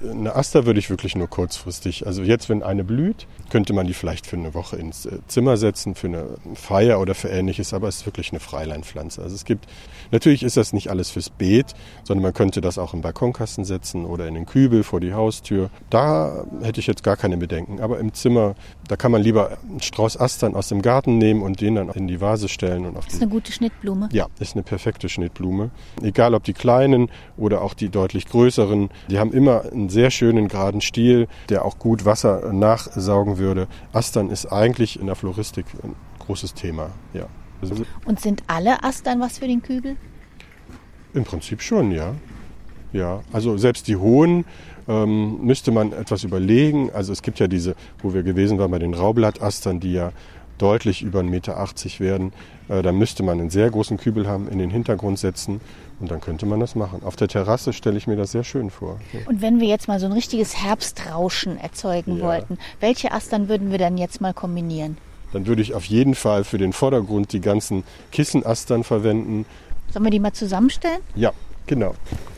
Eine 0.08 0.34
Aster 0.34 0.66
würde 0.66 0.78
ich 0.78 0.90
wirklich 0.90 1.16
nur 1.16 1.28
kurzfristig. 1.28 2.06
Also 2.06 2.22
jetzt, 2.22 2.48
wenn 2.48 2.62
eine 2.62 2.84
blüht, 2.84 3.26
könnte 3.50 3.72
man 3.72 3.86
die 3.86 3.94
vielleicht 3.94 4.26
für 4.26 4.36
eine 4.36 4.54
Woche 4.54 4.76
ins 4.76 5.06
äh, 5.06 5.18
Zimmer 5.26 5.56
setzen, 5.56 5.94
für 5.94 6.06
eine 6.06 6.26
Feier 6.54 7.00
oder 7.00 7.14
für 7.14 7.28
ähnliches, 7.28 7.74
aber 7.74 7.88
es 7.88 7.98
ist 7.98 8.06
wirklich 8.06 8.30
eine 8.30 8.40
Freileinpflanze. 8.40 9.22
Also 9.22 9.34
es 9.34 9.44
gibt, 9.44 9.66
natürlich 10.10 10.42
ist 10.42 10.56
das 10.56 10.72
nicht 10.72 10.88
alles 10.88 11.10
fürs 11.10 11.30
Beet, 11.30 11.74
sondern 12.04 12.22
man 12.22 12.34
könnte 12.34 12.60
das 12.60 12.78
auch 12.78 12.94
im 12.94 13.02
Balkonkasten 13.02 13.64
setzen 13.64 14.04
oder 14.04 14.26
in 14.26 14.34
den 14.34 14.46
Kübel 14.46 14.82
vor 14.82 15.00
die 15.00 15.12
Haustür. 15.12 15.70
Da 15.90 16.44
hätte 16.62 16.80
ich 16.80 16.86
jetzt 16.86 17.02
gar 17.02 17.16
keine 17.16 17.36
Bedenken. 17.36 17.80
Aber 17.80 17.98
im 17.98 18.14
Zimmer, 18.14 18.54
da 18.88 18.96
kann 18.96 19.12
man 19.12 19.22
lieber 19.22 19.58
einen 19.68 19.80
Strauß 19.80 20.18
Astern 20.18 20.54
aus 20.54 20.68
dem 20.68 20.82
Garten 20.82 21.18
nehmen 21.18 21.42
und 21.42 21.60
den 21.60 21.74
dann 21.74 21.88
in 21.90 22.08
die 22.08 22.20
Vase 22.20 22.48
stellen. 22.48 22.86
Und 22.86 22.96
auf 22.96 23.06
das 23.06 23.14
ist 23.14 23.22
eine 23.22 23.30
gute 23.30 23.52
Schnittblume. 23.52 24.08
Ja, 24.12 24.26
ist 24.38 24.54
eine 24.54 24.62
perfekte 24.62 25.08
Schnittblume. 25.08 25.70
Egal 26.02 26.34
ob 26.34 26.44
die 26.44 26.52
kleinen 26.52 27.10
oder 27.36 27.62
auch 27.62 27.74
die 27.74 27.88
deutlich 27.88 28.26
größeren, 28.26 28.90
die 29.08 29.18
haben 29.18 29.32
immer 29.32 29.64
einen 29.80 29.88
sehr 29.88 30.10
schönen 30.10 30.48
geraden 30.48 30.80
Stiel, 30.80 31.28
der 31.48 31.64
auch 31.64 31.78
gut 31.78 32.04
Wasser 32.04 32.52
nachsaugen 32.52 33.38
würde. 33.38 33.68
Astern 33.92 34.30
ist 34.30 34.46
eigentlich 34.46 35.00
in 35.00 35.06
der 35.06 35.16
Floristik 35.16 35.66
ein 35.82 35.94
großes 36.18 36.54
Thema. 36.54 36.90
Ja. 37.12 37.26
Also 37.62 37.74
Und 38.04 38.20
sind 38.20 38.42
alle 38.46 38.82
Astern 38.84 39.20
was 39.20 39.38
für 39.38 39.46
den 39.46 39.62
Kübel? 39.62 39.96
Im 41.12 41.24
Prinzip 41.24 41.60
schon, 41.62 41.90
ja. 41.90 42.14
Ja, 42.92 43.20
also 43.32 43.56
selbst 43.56 43.86
die 43.88 43.96
hohen 43.96 44.44
ähm, 44.88 45.44
müsste 45.44 45.70
man 45.70 45.92
etwas 45.92 46.24
überlegen. 46.24 46.90
Also 46.90 47.12
es 47.12 47.22
gibt 47.22 47.38
ja 47.38 47.46
diese, 47.46 47.76
wo 48.02 48.14
wir 48.14 48.22
gewesen 48.22 48.58
waren 48.58 48.70
bei 48.70 48.78
den 48.78 48.94
Raublattastern, 48.94 49.78
die 49.78 49.92
ja 49.92 50.12
deutlich 50.60 51.02
über 51.02 51.20
1,80 51.20 51.24
Meter 51.24 52.00
werden. 52.00 52.32
Äh, 52.68 52.82
da 52.82 52.92
müsste 52.92 53.22
man 53.22 53.40
einen 53.40 53.50
sehr 53.50 53.70
großen 53.70 53.96
Kübel 53.96 54.28
haben, 54.28 54.48
in 54.48 54.58
den 54.58 54.70
Hintergrund 54.70 55.18
setzen 55.18 55.60
und 56.00 56.10
dann 56.10 56.20
könnte 56.20 56.46
man 56.46 56.60
das 56.60 56.74
machen. 56.74 57.02
Auf 57.04 57.16
der 57.16 57.28
Terrasse 57.28 57.72
stelle 57.72 57.96
ich 57.96 58.06
mir 58.06 58.16
das 58.16 58.32
sehr 58.32 58.44
schön 58.44 58.70
vor. 58.70 59.00
Und 59.26 59.42
wenn 59.42 59.60
wir 59.60 59.68
jetzt 59.68 59.88
mal 59.88 60.00
so 60.00 60.06
ein 60.06 60.12
richtiges 60.12 60.56
Herbstrauschen 60.62 61.58
erzeugen 61.58 62.18
ja. 62.18 62.24
wollten, 62.24 62.58
welche 62.80 63.12
Astern 63.12 63.48
würden 63.48 63.70
wir 63.70 63.78
dann 63.78 63.98
jetzt 63.98 64.20
mal 64.20 64.34
kombinieren? 64.34 64.96
Dann 65.32 65.46
würde 65.46 65.62
ich 65.62 65.74
auf 65.74 65.84
jeden 65.84 66.14
Fall 66.14 66.44
für 66.44 66.58
den 66.58 66.72
Vordergrund 66.72 67.32
die 67.32 67.40
ganzen 67.40 67.84
Kissenastern 68.10 68.84
verwenden. 68.84 69.46
Sollen 69.92 70.04
wir 70.04 70.10
die 70.10 70.20
mal 70.20 70.32
zusammenstellen? 70.32 71.00
Ja, 71.14 71.32
genau. 71.66 71.94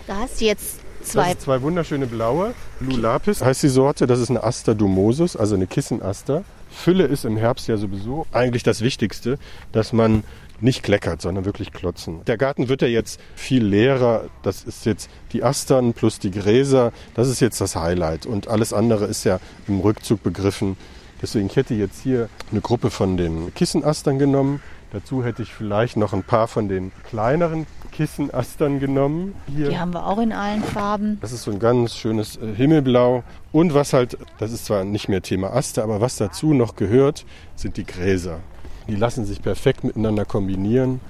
Da 0.07 0.19
hast 0.19 0.41
du 0.41 0.45
jetzt 0.45 0.81
zwei. 1.03 1.35
zwei 1.35 1.63
wunderschöne 1.63 2.07
blaue. 2.07 2.55
Blue 2.81 2.99
Lapis 2.99 3.43
heißt 3.43 3.63
die 3.63 3.69
Sorte. 3.69 4.07
Das 4.07 4.21
ist 4.21 4.31
eine 4.31 4.45
Aster 4.45 4.75
dumosus, 4.75 5.37
also 5.37 5.55
eine 5.55 5.67
Kissenaster. 5.67 6.45
Fülle 6.73 7.05
ist 7.05 7.25
im 7.25 7.37
Herbst 7.37 7.69
ja 7.69 7.77
sowieso 7.77 8.27
eigentlich 8.33 8.63
das 8.63 8.81
Wichtigste, 8.81 9.39
dass 9.73 9.93
man 9.93 10.25
nicht 10.61 10.83
kleckert, 10.83 11.21
sondern 11.21 11.45
wirklich 11.45 11.73
klotzen. 11.73 12.25
Der 12.27 12.39
Garten 12.39 12.69
wird 12.69 12.83
ja 12.83 12.89
jetzt 12.89 13.21
viel 13.35 13.65
leerer. 13.65 14.27
Das 14.43 14.63
ist 14.63 14.87
jetzt 14.87 15.11
die 15.33 15.43
Astern 15.43 15.93
plus 15.93 16.19
die 16.19 16.31
Gräser. 16.31 16.93
Das 17.15 17.29
ist 17.29 17.41
jetzt 17.41 17.61
das 17.61 17.77
Highlight. 17.77 18.27
Und 18.27 18.49
alles 18.49 18.73
andere 18.73 19.07
ist 19.07 19.25
ja 19.25 19.41
im 19.67 19.81
Rückzug 19.81 20.23
begriffen. 20.23 20.77
Deswegen 21.21 21.47
ich 21.47 21.57
hätte 21.57 21.75
jetzt 21.75 22.03
hier 22.03 22.29
eine 22.51 22.61
Gruppe 22.61 22.91
von 22.91 23.17
den 23.17 23.53
Kissenastern 23.55 24.19
genommen. 24.19 24.61
Dazu 24.93 25.25
hätte 25.25 25.43
ich 25.43 25.55
vielleicht 25.55 25.97
noch 25.97 26.13
ein 26.13 26.23
paar 26.23 26.49
von 26.49 26.69
den 26.69 26.93
kleineren 27.09 27.67
Kissenastern 27.93 28.79
genommen. 28.79 29.35
Hier. 29.47 29.71
Die 29.71 29.79
haben 29.79 29.95
wir 29.95 30.07
auch 30.07 30.19
in 30.19 30.33
allen 30.33 30.63
Farben. 30.63 31.19
Das 31.23 31.33
ist 31.33 31.45
so 31.45 31.51
ein 31.51 31.59
ganz 31.59 31.97
schönes 31.97 32.37
äh, 32.37 32.55
Himmelblau. 32.55 33.25
Und 33.53 33.73
was 33.73 33.95
halt, 33.95 34.19
das 34.39 34.53
ist 34.53 34.67
zwar 34.67 34.85
nicht 34.85 35.09
mehr 35.09 35.23
Thema 35.23 35.55
Aster, 35.55 35.83
aber 35.83 36.03
was 36.03 36.17
dazu 36.17 36.53
noch 36.53 36.77
gehört, 36.77 37.25
sind 37.57 37.79
die 37.79 37.85
Gräser. 37.85 38.41
Die 38.87 38.95
lassen 38.97 39.25
sich 39.25 39.41
perfekt 39.41 39.83
miteinander 39.83 40.27
kombinieren. 40.27 41.01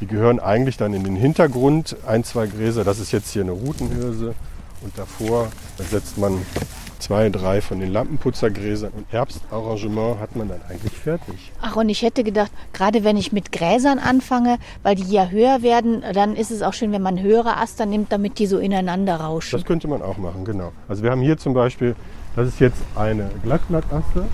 Die 0.00 0.06
gehören 0.06 0.40
eigentlich 0.40 0.76
dann 0.76 0.92
in 0.92 1.04
den 1.04 1.14
Hintergrund. 1.14 1.96
Ein, 2.06 2.24
zwei 2.24 2.48
Gräser, 2.48 2.82
das 2.82 2.98
ist 2.98 3.12
jetzt 3.12 3.30
hier 3.32 3.42
eine 3.42 3.52
Rutenhirse. 3.52 4.34
Und 4.82 4.98
davor 4.98 5.48
setzt 5.78 6.18
man 6.18 6.40
zwei, 7.00 7.28
drei 7.30 7.60
von 7.60 7.80
den 7.80 7.92
Lampenputzergräsern 7.92 8.92
und 8.96 9.06
Herbstarrangement 9.10 10.20
hat 10.20 10.36
man 10.36 10.48
dann 10.48 10.60
eigentlich 10.68 10.92
fertig. 10.92 11.52
Ach, 11.60 11.76
und 11.76 11.88
ich 11.88 12.02
hätte 12.02 12.22
gedacht, 12.22 12.52
gerade 12.72 13.04
wenn 13.04 13.16
ich 13.16 13.32
mit 13.32 13.52
Gräsern 13.52 13.98
anfange, 13.98 14.58
weil 14.82 14.94
die 14.94 15.10
ja 15.10 15.28
höher 15.28 15.62
werden, 15.62 16.02
dann 16.14 16.36
ist 16.36 16.50
es 16.50 16.62
auch 16.62 16.72
schön, 16.72 16.92
wenn 16.92 17.02
man 17.02 17.20
höhere 17.20 17.56
Aster 17.56 17.86
nimmt, 17.86 18.12
damit 18.12 18.38
die 18.38 18.46
so 18.46 18.58
ineinander 18.58 19.16
rauschen. 19.16 19.56
Das 19.56 19.64
könnte 19.64 19.88
man 19.88 20.02
auch 20.02 20.18
machen, 20.18 20.44
genau. 20.44 20.72
Also 20.88 21.02
wir 21.02 21.10
haben 21.10 21.22
hier 21.22 21.38
zum 21.38 21.54
Beispiel, 21.54 21.96
das 22.36 22.48
ist 22.48 22.60
jetzt 22.60 22.80
eine 22.94 23.30
Glattblattaster. 23.42 24.26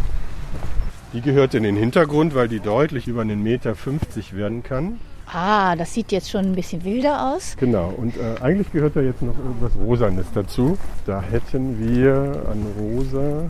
Die 1.12 1.20
gehört 1.20 1.54
in 1.54 1.62
den 1.62 1.76
Hintergrund, 1.76 2.34
weil 2.34 2.48
die 2.48 2.60
deutlich 2.60 3.08
über 3.08 3.22
einen 3.22 3.42
Meter 3.42 3.74
50 3.74 4.36
werden 4.36 4.62
kann. 4.62 4.98
Ah, 5.32 5.74
das 5.74 5.92
sieht 5.92 6.12
jetzt 6.12 6.30
schon 6.30 6.44
ein 6.46 6.54
bisschen 6.54 6.84
wilder 6.84 7.34
aus. 7.34 7.56
Genau, 7.58 7.92
und 7.96 8.16
äh, 8.16 8.40
eigentlich 8.40 8.70
gehört 8.72 8.94
da 8.94 9.00
jetzt 9.00 9.22
noch 9.22 9.36
irgendwas 9.36 9.72
Rosanes 9.76 10.26
dazu. 10.32 10.78
Da 11.04 11.20
hätten 11.20 11.78
wir 11.80 12.44
an 12.50 12.64
Rosa. 12.78 13.40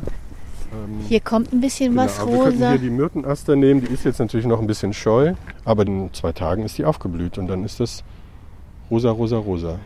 Ähm, 0.72 1.00
hier 1.06 1.20
kommt 1.20 1.52
ein 1.52 1.60
bisschen 1.60 1.90
genau, 1.90 2.04
was 2.04 2.24
rosa. 2.24 2.32
Wir 2.32 2.42
könnten 2.44 2.68
hier 2.68 2.78
die 2.78 2.90
Myrtenaster 2.90 3.56
nehmen, 3.56 3.82
die 3.82 3.92
ist 3.92 4.04
jetzt 4.04 4.18
natürlich 4.18 4.46
noch 4.46 4.60
ein 4.60 4.66
bisschen 4.66 4.94
scheu, 4.94 5.34
aber 5.64 5.86
in 5.86 6.12
zwei 6.14 6.32
Tagen 6.32 6.62
ist 6.64 6.78
die 6.78 6.84
aufgeblüht 6.84 7.36
und 7.36 7.46
dann 7.46 7.64
ist 7.64 7.78
das 7.78 8.02
rosa, 8.90 9.10
rosa, 9.10 9.36
rosa. 9.36 9.78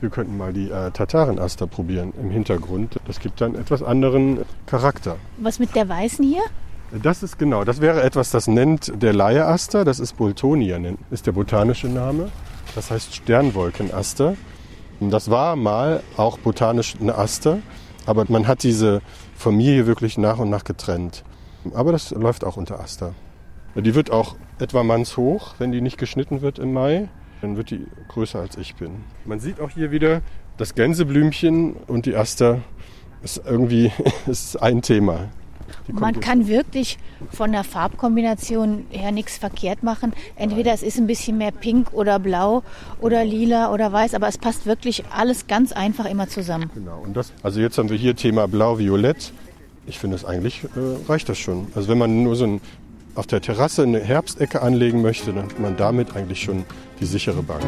Wir 0.00 0.10
könnten 0.10 0.36
mal 0.36 0.52
die 0.52 0.68
äh, 0.68 0.90
Tatarenaster 0.90 1.66
probieren 1.66 2.12
im 2.20 2.30
Hintergrund. 2.30 2.98
Das 3.06 3.20
gibt 3.20 3.40
dann 3.40 3.54
etwas 3.54 3.82
anderen 3.82 4.40
Charakter. 4.66 5.16
Was 5.38 5.60
mit 5.60 5.74
der 5.76 5.88
weißen 5.88 6.24
hier? 6.24 6.42
Das 7.00 7.22
ist 7.22 7.38
genau, 7.38 7.64
das 7.64 7.80
wäre 7.80 8.02
etwas, 8.02 8.30
das 8.30 8.48
nennt 8.48 9.02
der 9.02 9.14
Laieaster, 9.14 9.82
das 9.86 9.98
ist 9.98 10.18
Boltonia, 10.18 10.78
ist 11.10 11.26
der 11.26 11.32
botanische 11.32 11.88
Name. 11.88 12.30
Das 12.74 12.90
heißt 12.90 13.14
Sternwolkenaster. 13.14 14.36
Das 15.00 15.30
war 15.30 15.56
mal 15.56 16.02
auch 16.18 16.38
botanisch 16.38 16.94
eine 17.00 17.16
Aster, 17.16 17.58
aber 18.04 18.26
man 18.28 18.46
hat 18.46 18.62
diese 18.62 19.00
Familie 19.34 19.86
wirklich 19.86 20.18
nach 20.18 20.38
und 20.38 20.50
nach 20.50 20.64
getrennt. 20.64 21.24
Aber 21.72 21.92
das 21.92 22.10
läuft 22.10 22.44
auch 22.44 22.58
unter 22.58 22.78
Aster. 22.78 23.14
Die 23.74 23.94
wird 23.94 24.10
auch 24.10 24.36
etwa 24.58 24.82
mannshoch, 24.82 25.54
wenn 25.58 25.72
die 25.72 25.80
nicht 25.80 25.96
geschnitten 25.96 26.42
wird 26.42 26.58
im 26.58 26.74
Mai. 26.74 27.08
Dann 27.40 27.56
wird 27.56 27.70
die 27.70 27.86
größer 28.08 28.38
als 28.38 28.56
ich 28.58 28.74
bin. 28.76 29.04
Man 29.24 29.40
sieht 29.40 29.60
auch 29.60 29.70
hier 29.70 29.90
wieder 29.90 30.20
das 30.58 30.74
Gänseblümchen 30.74 31.72
und 31.86 32.04
die 32.04 32.14
Aster 32.14 32.60
ist 33.22 33.42
irgendwie 33.46 33.90
ist 34.26 34.62
ein 34.62 34.82
Thema. 34.82 35.30
Man 35.88 36.20
kann 36.20 36.48
wirklich 36.48 36.98
von 37.30 37.52
der 37.52 37.64
Farbkombination 37.64 38.86
her 38.90 39.12
nichts 39.12 39.38
verkehrt 39.38 39.82
machen. 39.82 40.12
Entweder 40.36 40.72
es 40.72 40.82
ist 40.82 40.98
ein 40.98 41.06
bisschen 41.06 41.38
mehr 41.38 41.52
pink 41.52 41.92
oder 41.92 42.18
blau 42.18 42.62
oder 43.00 43.24
lila 43.24 43.72
oder 43.72 43.92
weiß, 43.92 44.14
aber 44.14 44.28
es 44.28 44.38
passt 44.38 44.66
wirklich 44.66 45.04
alles 45.14 45.46
ganz 45.46 45.72
einfach 45.72 46.06
immer 46.06 46.28
zusammen. 46.28 46.70
Genau. 46.74 47.00
Und 47.02 47.16
das, 47.16 47.32
also 47.42 47.60
jetzt 47.60 47.78
haben 47.78 47.90
wir 47.90 47.96
hier 47.96 48.16
Thema 48.16 48.48
blau-violett. 48.48 49.32
Ich 49.86 49.98
finde 49.98 50.16
es 50.16 50.24
eigentlich 50.24 50.64
äh, 50.64 51.08
reicht 51.08 51.28
das 51.28 51.38
schon. 51.38 51.68
Also 51.74 51.88
wenn 51.88 51.98
man 51.98 52.22
nur 52.22 52.36
so 52.36 52.44
ein, 52.44 52.60
auf 53.14 53.26
der 53.26 53.40
Terrasse 53.40 53.82
eine 53.82 54.00
Herbstecke 54.00 54.62
anlegen 54.62 55.02
möchte, 55.02 55.32
dann 55.32 55.44
hat 55.44 55.58
man 55.60 55.76
damit 55.76 56.16
eigentlich 56.16 56.42
schon 56.42 56.64
die 57.00 57.06
sichere 57.06 57.42
Bank. 57.42 57.64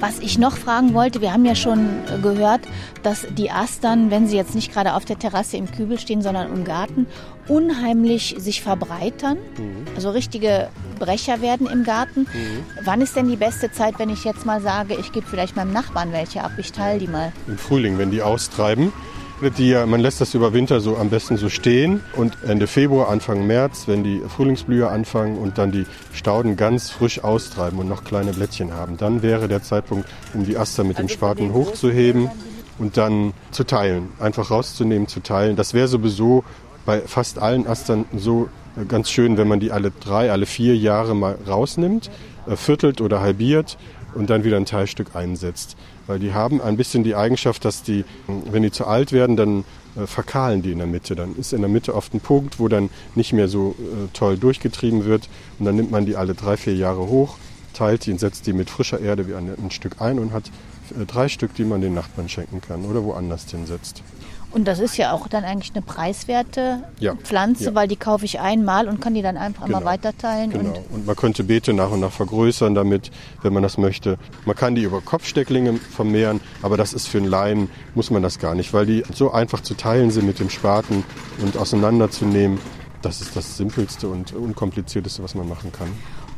Was 0.00 0.20
ich 0.20 0.38
noch 0.38 0.56
fragen 0.56 0.94
wollte, 0.94 1.20
wir 1.20 1.32
haben 1.32 1.44
ja 1.44 1.56
schon 1.56 1.88
gehört, 2.22 2.60
dass 3.02 3.26
die 3.36 3.50
Astern, 3.50 4.12
wenn 4.12 4.28
sie 4.28 4.36
jetzt 4.36 4.54
nicht 4.54 4.72
gerade 4.72 4.94
auf 4.94 5.04
der 5.04 5.18
Terrasse 5.18 5.56
im 5.56 5.68
Kübel 5.70 5.98
stehen, 5.98 6.22
sondern 6.22 6.52
im 6.52 6.64
Garten, 6.64 7.06
unheimlich 7.48 8.36
sich 8.38 8.62
verbreitern. 8.62 9.38
Mhm. 9.56 9.86
Also 9.96 10.10
richtige 10.10 10.68
Brecher 11.00 11.40
werden 11.40 11.66
im 11.66 11.82
Garten. 11.82 12.20
Mhm. 12.20 12.64
Wann 12.84 13.00
ist 13.00 13.16
denn 13.16 13.28
die 13.28 13.36
beste 13.36 13.72
Zeit, 13.72 13.98
wenn 13.98 14.10
ich 14.10 14.22
jetzt 14.22 14.46
mal 14.46 14.60
sage, 14.60 14.94
ich 14.94 15.10
gebe 15.10 15.26
vielleicht 15.26 15.56
meinem 15.56 15.72
Nachbarn 15.72 16.12
welche 16.12 16.44
ab, 16.44 16.52
ich 16.58 16.70
teile 16.70 17.00
die 17.00 17.08
mal? 17.08 17.32
Im 17.48 17.58
Frühling, 17.58 17.98
wenn 17.98 18.12
die 18.12 18.22
austreiben 18.22 18.92
die, 19.40 19.74
man 19.86 20.00
lässt 20.00 20.20
das 20.20 20.34
über 20.34 20.52
Winter 20.52 20.80
so 20.80 20.96
am 20.96 21.10
besten 21.10 21.36
so 21.36 21.48
stehen 21.48 22.00
und 22.14 22.36
Ende 22.46 22.66
Februar, 22.66 23.08
Anfang 23.08 23.46
März, 23.46 23.84
wenn 23.86 24.02
die 24.02 24.20
Frühlingsblühe 24.20 24.88
anfangen 24.88 25.38
und 25.38 25.58
dann 25.58 25.70
die 25.70 25.86
Stauden 26.12 26.56
ganz 26.56 26.90
frisch 26.90 27.22
austreiben 27.22 27.78
und 27.78 27.88
noch 27.88 28.04
kleine 28.04 28.32
Blättchen 28.32 28.74
haben, 28.74 28.96
dann 28.96 29.22
wäre 29.22 29.48
der 29.48 29.62
Zeitpunkt, 29.62 30.08
um 30.34 30.44
die 30.44 30.56
Aster 30.56 30.84
mit 30.84 30.98
dem 30.98 31.04
also 31.04 31.14
Spaten 31.14 31.52
hochzuheben 31.52 32.30
und 32.78 32.96
dann 32.96 33.32
zu 33.50 33.64
teilen, 33.64 34.08
einfach 34.18 34.50
rauszunehmen, 34.50 35.08
zu 35.08 35.20
teilen. 35.20 35.56
Das 35.56 35.74
wäre 35.74 35.88
sowieso 35.88 36.44
bei 36.84 37.00
fast 37.00 37.38
allen 37.38 37.66
Astern 37.66 38.06
so 38.16 38.48
äh, 38.76 38.84
ganz 38.86 39.10
schön, 39.10 39.36
wenn 39.36 39.48
man 39.48 39.60
die 39.60 39.72
alle 39.72 39.90
drei, 39.90 40.32
alle 40.32 40.46
vier 40.46 40.76
Jahre 40.76 41.14
mal 41.14 41.38
rausnimmt, 41.46 42.10
äh, 42.46 42.56
viertelt 42.56 43.00
oder 43.00 43.20
halbiert 43.20 43.78
und 44.14 44.30
dann 44.30 44.42
wieder 44.42 44.56
ein 44.56 44.66
Teilstück 44.66 45.14
einsetzt 45.14 45.76
weil 46.08 46.18
die 46.18 46.32
haben 46.32 46.60
ein 46.60 46.76
bisschen 46.76 47.04
die 47.04 47.14
Eigenschaft, 47.14 47.64
dass 47.64 47.84
die, 47.84 48.04
wenn 48.26 48.62
die 48.64 48.72
zu 48.72 48.86
alt 48.86 49.12
werden, 49.12 49.36
dann 49.36 49.64
äh, 49.94 50.06
verkahlen 50.06 50.62
die 50.62 50.72
in 50.72 50.78
der 50.78 50.86
Mitte. 50.86 51.14
Dann 51.14 51.36
ist 51.36 51.52
in 51.52 51.60
der 51.60 51.68
Mitte 51.68 51.94
oft 51.94 52.12
ein 52.14 52.20
Punkt, 52.20 52.58
wo 52.58 52.66
dann 52.66 52.90
nicht 53.14 53.32
mehr 53.32 53.46
so 53.46 53.76
äh, 53.78 54.08
toll 54.14 54.36
durchgetrieben 54.38 55.04
wird 55.04 55.28
und 55.58 55.66
dann 55.66 55.76
nimmt 55.76 55.92
man 55.92 56.06
die 56.06 56.16
alle 56.16 56.34
drei, 56.34 56.56
vier 56.56 56.74
Jahre 56.74 57.06
hoch, 57.06 57.36
teilt 57.74 58.06
die 58.06 58.12
und 58.12 58.18
setzt 58.18 58.46
die 58.46 58.52
mit 58.52 58.70
frischer 58.70 59.00
Erde 59.00 59.28
wie 59.28 59.34
ein, 59.34 59.70
Stück 59.70 60.00
ein 60.00 60.18
und 60.18 60.32
hat 60.32 60.50
äh, 60.98 61.04
drei 61.04 61.28
Stück, 61.28 61.54
die 61.54 61.64
man 61.64 61.80
den 61.80 61.94
Nachbarn 61.94 62.28
schenken 62.28 62.60
kann 62.60 62.84
oder 62.84 63.04
woanders 63.04 63.48
hinsetzt. 63.50 64.02
Und 64.50 64.64
das 64.66 64.78
ist 64.78 64.96
ja 64.96 65.12
auch 65.12 65.28
dann 65.28 65.44
eigentlich 65.44 65.72
eine 65.74 65.82
preiswerte 65.82 66.82
Ja, 67.00 67.14
Pflanze, 67.16 67.64
ja. 67.66 67.74
weil 67.74 67.86
die 67.86 67.96
kaufe 67.96 68.24
ich 68.24 68.40
einmal 68.40 68.88
und 68.88 69.00
kann 69.00 69.12
die 69.14 69.20
dann 69.22 69.36
einfach 69.36 69.66
immer 69.66 69.78
Genau, 69.78 69.90
weiterteilen. 69.90 70.50
Genau. 70.50 70.70
Und 70.70 70.94
Und 70.94 71.06
man 71.06 71.16
könnte 71.16 71.44
Beete 71.44 71.72
nach 71.74 71.90
und 71.90 72.00
nach 72.00 72.10
vergrößern 72.12 72.74
damit, 72.74 73.10
wenn 73.42 73.52
man 73.52 73.62
das 73.62 73.76
möchte. 73.76 74.16
Man 74.46 74.56
kann 74.56 74.74
die 74.74 74.82
über 74.82 75.00
Kopfstecklinge 75.02 75.74
vermehren, 75.74 76.40
aber 76.62 76.76
das 76.76 76.94
ist 76.94 77.08
für 77.08 77.18
einen 77.18 77.26
Laien, 77.28 77.70
muss 77.94 78.10
man 78.10 78.22
das 78.22 78.38
gar 78.38 78.54
nicht, 78.54 78.72
weil 78.72 78.86
die 78.86 79.02
so 79.14 79.30
einfach 79.32 79.60
zu 79.60 79.74
teilen 79.74 80.10
sind 80.10 80.26
mit 80.26 80.38
dem 80.40 80.48
Spaten 80.50 81.04
und 81.42 81.56
auseinanderzunehmen. 81.58 82.58
Das 83.02 83.20
ist 83.20 83.36
das 83.36 83.56
Simpelste 83.56 84.08
und 84.08 84.32
Unkomplizierteste, 84.34 85.22
was 85.22 85.34
man 85.34 85.48
machen 85.48 85.70
kann. 85.72 85.88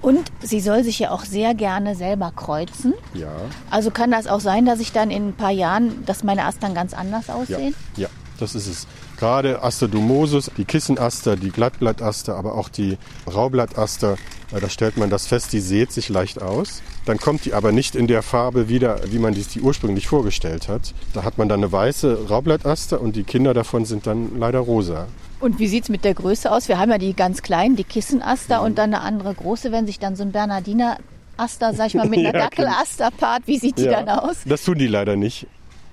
Und 0.02 0.30
sie 0.42 0.60
soll 0.60 0.82
sich 0.82 0.98
ja 0.98 1.10
auch 1.10 1.24
sehr 1.24 1.54
gerne 1.54 1.94
selber 1.94 2.32
kreuzen. 2.34 2.94
Ja, 3.12 3.28
Also 3.70 3.90
kann 3.90 4.10
das 4.10 4.26
auch 4.26 4.40
sein, 4.40 4.64
dass 4.64 4.80
ich 4.80 4.92
dann 4.92 5.10
in 5.10 5.28
ein 5.28 5.34
paar 5.34 5.50
Jahren, 5.50 6.04
dass 6.06 6.24
meine 6.24 6.44
Astern 6.44 6.74
ganz 6.74 6.94
anders 6.94 7.26
ja, 7.26 7.34
aussehen? 7.34 7.74
ja, 7.96 8.08
das 8.38 8.54
ist 8.54 8.66
es. 8.66 8.86
Gerade 9.18 9.62
Aster 9.62 9.86
die 9.86 10.64
Kissenaster, 10.64 11.36
die 11.36 11.50
Glattblattaster, 11.50 12.34
aber 12.36 12.54
auch 12.54 12.70
die 12.70 12.96
Raublattaster, 13.30 14.16
äh, 14.50 14.60
da 14.60 14.70
stellt 14.70 14.96
man 14.96 15.10
das 15.10 15.26
fest, 15.26 15.52
die 15.52 15.60
sät 15.60 15.92
sich 15.92 16.08
leicht 16.08 16.40
aus. 16.40 16.80
Dann 17.04 17.18
kommt 17.18 17.44
die 17.44 17.52
aber 17.52 17.70
nicht 17.70 17.94
in 17.94 18.06
der 18.06 18.22
Farbe 18.22 18.70
wieder, 18.70 19.00
wie 19.12 19.18
man 19.18 19.34
dies 19.34 19.48
die 19.48 19.60
ursprünglich 19.60 20.08
vorgestellt 20.08 20.68
hat. 20.68 20.94
Da 21.12 21.22
hat 21.22 21.36
man 21.36 21.50
dann 21.50 21.60
eine 21.60 21.70
weiße 21.70 22.28
Raublattaster 22.30 22.98
und 23.00 23.14
die 23.14 23.24
Kinder 23.24 23.52
davon 23.52 23.84
sind 23.84 24.06
dann 24.06 24.38
leider 24.38 24.60
rosa. 24.60 25.06
Und 25.40 25.58
wie 25.58 25.66
sieht's 25.68 25.88
mit 25.88 26.04
der 26.04 26.14
Größe 26.14 26.50
aus? 26.52 26.68
Wir 26.68 26.78
haben 26.78 26.90
ja 26.90 26.98
die 26.98 27.14
ganz 27.14 27.42
kleinen, 27.42 27.74
die 27.76 27.84
Kissenaster 27.84 28.58
Mhm. 28.60 28.64
und 28.66 28.78
dann 28.78 28.94
eine 28.94 29.02
andere 29.02 29.34
große, 29.34 29.72
wenn 29.72 29.86
sich 29.86 29.98
dann 29.98 30.14
so 30.16 30.22
ein 30.22 30.32
Bernardiner 30.32 30.98
Aster, 31.38 31.72
sag 31.72 31.86
ich 31.88 31.94
mal, 31.94 32.06
mit 32.08 32.18
einer 32.26 32.34
Ja, 32.34 32.44
Dackelaster 32.44 33.10
paart, 33.10 33.42
wie 33.46 33.58
sieht 33.58 33.78
die 33.78 33.84
Ja, 33.84 34.02
dann 34.02 34.18
aus? 34.20 34.36
Das 34.44 34.62
tun 34.64 34.76
die 34.78 34.86
leider 34.86 35.16
nicht. 35.16 35.46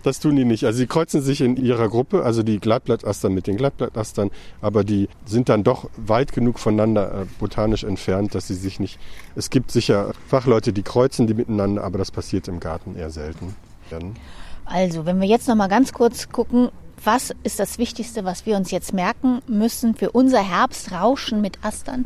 Das 0.04 0.20
tun 0.20 0.36
die 0.36 0.46
nicht. 0.46 0.64
Also 0.66 0.78
sie 0.78 0.88
kreuzen 0.88 1.22
sich 1.22 1.42
in 1.42 1.58
ihrer 1.58 1.90
Gruppe, 1.90 2.24
also 2.24 2.44
die 2.44 2.60
Glattblattastern 2.60 3.34
mit 3.34 3.48
den 3.48 3.58
Glattblattastern, 3.58 4.32
aber 4.62 4.84
die 4.84 5.10
sind 5.26 5.50
dann 5.50 5.64
doch 5.64 5.90
weit 5.98 6.34
genug 6.34 6.60
voneinander 6.60 7.22
äh, 7.22 7.26
botanisch 7.40 7.84
entfernt, 7.84 8.36
dass 8.36 8.48
sie 8.48 8.54
sich 8.56 8.80
nicht. 8.80 9.00
Es 9.36 9.50
gibt 9.50 9.72
sicher 9.72 10.12
Fachleute, 10.28 10.72
die 10.74 10.84
kreuzen 10.84 11.26
die 11.28 11.34
miteinander, 11.34 11.84
aber 11.84 11.98
das 11.98 12.12
passiert 12.12 12.48
im 12.48 12.60
Garten 12.60 12.96
eher 12.96 13.10
selten. 13.10 13.56
Also, 14.66 15.06
wenn 15.06 15.20
wir 15.22 15.28
jetzt 15.28 15.48
noch 15.48 15.56
mal 15.56 15.68
ganz 15.68 15.94
kurz 15.94 16.30
gucken, 16.30 16.70
was 17.04 17.34
ist 17.44 17.60
das 17.60 17.78
Wichtigste, 17.78 18.26
was 18.26 18.46
wir 18.46 18.58
uns 18.58 18.72
jetzt 18.72 18.94
merken 18.94 19.42
müssen 19.48 19.96
für 19.96 20.12
unser 20.12 20.42
Herbstrauschen 20.42 21.42
mit 21.42 21.64
Astern? 21.64 22.06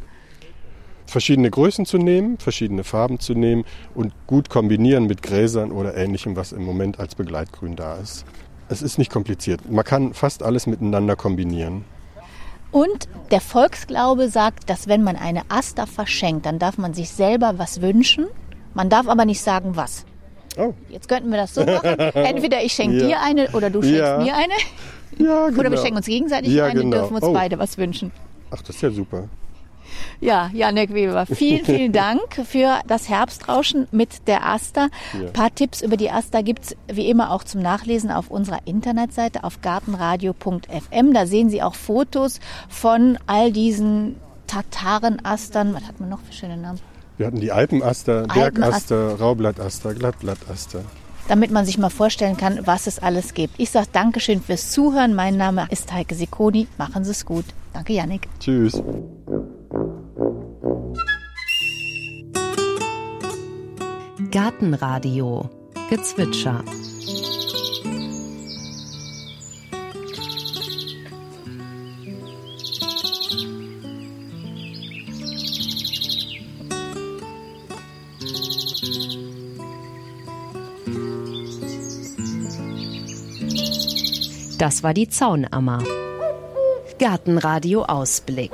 verschiedene 1.12 1.52
Größen 1.52 1.86
zu 1.86 1.98
nehmen, 1.98 2.38
verschiedene 2.38 2.84
Farben 2.84 3.20
zu 3.20 3.34
nehmen 3.34 3.66
und 3.94 4.14
gut 4.28 4.50
kombinieren 4.50 5.06
mit 5.06 5.22
Gräsern 5.22 5.72
oder 5.72 5.96
ähnlichem, 5.96 6.36
was 6.36 6.54
im 6.54 6.64
Moment 6.64 7.00
als 7.00 7.16
Begleitgrün 7.16 7.76
da 7.76 7.96
ist. 7.98 8.26
Es 8.70 8.82
ist 8.82 8.98
nicht 8.98 9.12
kompliziert. 9.12 9.70
Man 9.70 9.84
kann 9.84 10.14
fast 10.14 10.42
alles 10.42 10.66
miteinander 10.66 11.16
kombinieren. 11.16 11.84
Und 12.72 13.10
der 13.32 13.42
Volksglaube 13.42 14.30
sagt, 14.30 14.70
dass 14.70 14.88
wenn 14.88 15.04
man 15.04 15.18
eine 15.18 15.42
Aster 15.50 15.86
verschenkt, 15.86 16.46
dann 16.46 16.58
darf 16.58 16.78
man 16.78 16.94
sich 16.94 17.10
selber 17.10 17.56
was 17.58 17.82
wünschen. 17.82 18.28
Man 18.74 18.90
darf 18.90 19.10
aber 19.10 19.26
nicht 19.26 19.42
sagen, 19.42 19.76
was. 19.76 20.06
Oh, 20.58 20.74
Jetzt 20.90 21.08
könnten 21.08 21.30
wir 21.32 21.38
das 21.38 21.54
so 21.54 21.64
machen. 21.66 21.98
Entweder 22.14 22.64
ich 22.64 22.74
schenke 22.74 22.98
Ja. 22.98 23.08
dir 23.08 23.22
eine 23.22 23.50
oder 23.52 23.70
du 23.70 23.82
schenkst 23.82 24.00
Ja. 24.00 24.18
mir 24.18 24.36
eine. 24.36 24.54
ja, 25.18 25.48
genau. 25.48 25.60
Oder 25.60 25.72
wir 25.72 25.78
schenken 25.78 25.98
uns 25.98 26.06
gegenseitig 26.06 26.52
Ja, 26.54 26.66
eine 26.66 26.82
und 26.82 26.92
genau. 26.92 26.98
dürfen 27.04 27.16
uns 27.16 27.24
Oh. 27.26 27.34
beide 27.34 27.58
was 27.60 27.78
wünschen. 27.78 28.12
Ach, 28.52 28.62
das 28.62 28.76
ist 28.76 28.82
ja 28.82 28.92
super. 28.92 29.30
Ja, 30.22 30.50
Janek 30.54 30.94
Weber, 30.94 31.26
vielen, 31.26 31.66
vielen 31.66 31.92
Dank 31.92 32.22
für 32.46 32.80
das 32.88 33.10
Herbstrauschen 33.10 33.88
mit 33.92 34.28
der 34.28 34.46
Aster. 34.46 34.90
Ja. 35.14 35.28
Ein 35.28 35.34
paar 35.34 35.54
Tipps 35.54 35.82
über 35.82 35.98
die 35.98 36.10
Aster 36.12 36.44
gibt's 36.44 36.76
wie 36.88 37.10
immer 37.10 37.32
auch 37.32 37.44
zum 37.44 37.62
Nachlesen 37.62 38.10
auf 38.12 38.30
unserer 38.30 38.60
Internetseite 38.66 39.44
auf 39.44 39.62
gartenradio.fm. 39.62 41.14
Da 41.14 41.26
sehen 41.26 41.50
Sie 41.50 41.62
auch 41.62 41.76
Fotos 41.76 42.40
von 42.70 43.18
all 43.28 43.52
diesen 43.52 44.16
Tatarenastern. 44.48 45.74
Was 45.74 45.84
hat 45.88 46.00
man 46.00 46.10
noch 46.10 46.20
für 46.22 46.34
schöne 46.34 46.58
Namen? 46.58 46.80
Wir 47.18 47.28
hatten 47.28 47.40
die 47.40 47.52
Alpenaster, 47.52 48.28
Bergaster, 48.28 49.20
Raublattaster, 49.20 49.94
Glattblattaster. 49.94 50.82
damit 51.28 51.52
man 51.52 51.66
sich 51.66 51.78
mal 51.78 51.90
vorstellen 51.90 52.36
kann, 52.36 52.60
was 52.66 52.88
es 52.88 53.00
alles 53.00 53.34
gibt. 53.34 53.54
Ich 53.58 53.70
sage 53.70 53.88
Dankeschön 53.92 54.42
fürs 54.42 54.72
Zuhören. 54.72 55.14
Mein 55.14 55.38
Name 55.38 55.68
ist 55.70 55.94
Heike 55.94 56.16
Sikoni. 56.16 56.68
Machen 56.78 57.04
Sie 57.04 57.12
es 57.12 57.26
gut. 57.26 57.46
Danke, 57.74 57.94
Janik. 57.94 58.28
Tschüss. 58.40 58.82
Gartenradio 64.32 65.50
Gezwitscher. 65.90 66.64
Das 84.62 84.84
war 84.84 84.94
die 84.94 85.10
Zaunammer. 85.10 85.84
Gartenradio 87.00 87.82
Ausblick. 87.82 88.52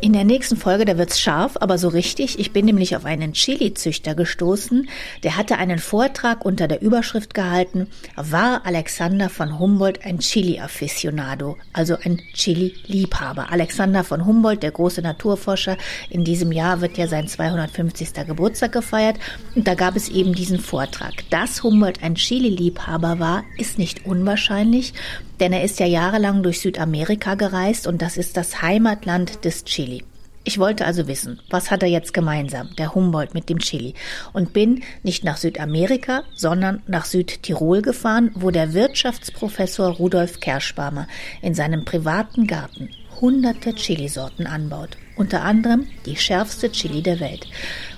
In 0.00 0.12
der 0.12 0.22
nächsten 0.22 0.56
Folge, 0.56 0.84
da 0.84 0.96
wird's 0.96 1.18
scharf, 1.18 1.56
aber 1.58 1.76
so 1.76 1.88
richtig. 1.88 2.38
Ich 2.38 2.52
bin 2.52 2.66
nämlich 2.66 2.94
auf 2.94 3.04
einen 3.04 3.32
Chili-Züchter 3.32 4.14
gestoßen. 4.14 4.88
Der 5.24 5.36
hatte 5.36 5.58
einen 5.58 5.80
Vortrag 5.80 6.44
unter 6.44 6.68
der 6.68 6.82
Überschrift 6.82 7.34
gehalten, 7.34 7.88
war 8.14 8.64
Alexander 8.64 9.28
von 9.28 9.58
Humboldt 9.58 10.04
ein 10.04 10.20
Chili-Aficionado, 10.20 11.56
also 11.72 11.96
ein 12.00 12.22
Chili-Liebhaber. 12.32 13.50
Alexander 13.50 14.04
von 14.04 14.24
Humboldt, 14.24 14.62
der 14.62 14.70
große 14.70 15.02
Naturforscher, 15.02 15.76
in 16.10 16.22
diesem 16.22 16.52
Jahr 16.52 16.80
wird 16.80 16.96
ja 16.96 17.08
sein 17.08 17.26
250. 17.26 18.24
Geburtstag 18.24 18.70
gefeiert. 18.70 19.16
Und 19.56 19.66
da 19.66 19.74
gab 19.74 19.96
es 19.96 20.08
eben 20.08 20.32
diesen 20.32 20.60
Vortrag. 20.60 21.28
Dass 21.30 21.64
Humboldt 21.64 22.04
ein 22.04 22.14
Chili-Liebhaber 22.14 23.18
war, 23.18 23.42
ist 23.56 23.78
nicht 23.78 24.06
unwahrscheinlich, 24.06 24.94
denn 25.40 25.52
er 25.52 25.64
ist 25.64 25.80
ja 25.80 25.86
jahrelang 25.86 26.42
durch 26.42 26.60
Südamerika 26.60 27.34
gereist 27.34 27.86
und 27.86 28.02
das 28.02 28.16
ist 28.16 28.36
das 28.36 28.62
Heimatland 28.62 29.44
des 29.44 29.64
Chili. 29.64 30.04
Ich 30.44 30.58
wollte 30.58 30.86
also 30.86 31.06
wissen, 31.08 31.40
was 31.50 31.70
hat 31.70 31.82
er 31.82 31.90
jetzt 31.90 32.14
gemeinsam, 32.14 32.70
der 32.78 32.94
Humboldt 32.94 33.34
mit 33.34 33.50
dem 33.50 33.58
Chili, 33.58 33.92
und 34.32 34.54
bin 34.54 34.82
nicht 35.02 35.22
nach 35.22 35.36
Südamerika, 35.36 36.22
sondern 36.34 36.82
nach 36.86 37.04
Südtirol 37.04 37.82
gefahren, 37.82 38.30
wo 38.34 38.50
der 38.50 38.72
Wirtschaftsprofessor 38.72 39.96
Rudolf 39.96 40.40
Kerschbarmer 40.40 41.06
in 41.42 41.54
seinem 41.54 41.84
privaten 41.84 42.46
Garten 42.46 42.88
hunderte 43.20 43.74
Chilisorten 43.74 44.46
anbaut. 44.46 44.96
Unter 45.16 45.42
anderem 45.42 45.86
die 46.06 46.16
schärfste 46.16 46.72
Chili 46.72 47.02
der 47.02 47.20
Welt. 47.20 47.46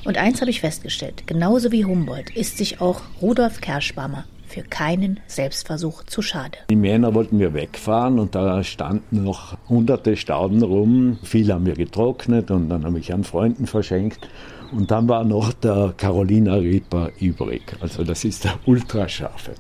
Und 0.05 0.19
eins 0.19 0.41
habe 0.41 0.51
ich 0.51 0.61
festgestellt, 0.61 1.29
genauso 1.29 1.71
wie 1.71 1.85
Humboldt 1.85 2.31
ist 2.35 2.59
sich 2.59 2.81
auch 2.81 3.03
Rudolf 3.23 3.61
Kerschbarmer 3.61 4.25
für 4.51 4.63
keinen 4.63 5.21
Selbstversuch 5.27 6.05
zu 6.05 6.23
schade. 6.23 6.59
Im 6.69 6.85
Jänner 6.85 7.15
wollten 7.15 7.39
wir 7.39 7.55
wegfahren 7.55 8.19
und 8.19 8.35
da 8.35 8.65
standen 8.65 9.25
noch 9.25 9.57
hunderte 9.69 10.17
Stauden 10.17 10.63
rum. 10.63 11.19
Viele 11.23 11.55
haben 11.55 11.67
wir 11.67 11.75
getrocknet 11.75 12.51
und 12.51 12.69
dann 12.69 12.85
habe 12.85 12.99
ich 12.99 13.13
an 13.13 13.25
Freunden 13.25 13.67
verschenkt. 13.67 14.29
Und 14.73 14.91
dann 14.91 15.09
war 15.09 15.25
noch 15.25 15.53
der 15.53 15.95
Carolina 15.97 16.55
Reaper 16.55 17.11
übrig. 17.21 17.63
Also 17.81 18.05
das 18.05 18.25
ist 18.25 18.45
der 18.45 18.55
ultrascharfe. 18.67 19.53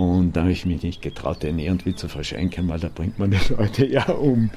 Und 0.00 0.34
da 0.34 0.40
habe 0.40 0.50
ich 0.50 0.64
mich 0.64 0.82
nicht 0.82 1.02
getraut, 1.02 1.42
den 1.42 1.58
irgendwie 1.58 1.94
zu 1.94 2.08
verschenken, 2.08 2.70
weil 2.70 2.80
da 2.80 2.88
bringt 2.88 3.18
man 3.18 3.32
die 3.32 3.36
Leute 3.58 3.84
ja 3.84 4.08
um. 4.08 4.48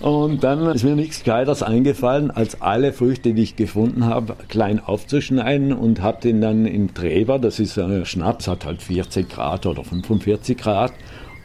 Und 0.00 0.42
dann 0.42 0.64
ist 0.74 0.84
mir 0.84 0.96
nichts 0.96 1.22
Kleiders 1.22 1.62
eingefallen, 1.62 2.30
als 2.30 2.62
alle 2.62 2.94
Früchte, 2.94 3.34
die 3.34 3.42
ich 3.42 3.56
gefunden 3.56 4.06
habe, 4.06 4.36
klein 4.48 4.80
aufzuschneiden 4.80 5.74
und 5.74 6.00
habe 6.00 6.22
den 6.22 6.40
dann 6.40 6.64
im 6.64 6.94
Treber, 6.94 7.38
das 7.38 7.60
ist 7.60 7.78
ein 7.78 8.06
Schnaps, 8.06 8.48
hat 8.48 8.64
halt 8.64 8.80
40 8.80 9.28
Grad 9.28 9.66
oder 9.66 9.84
45 9.84 10.56
Grad. 10.56 10.94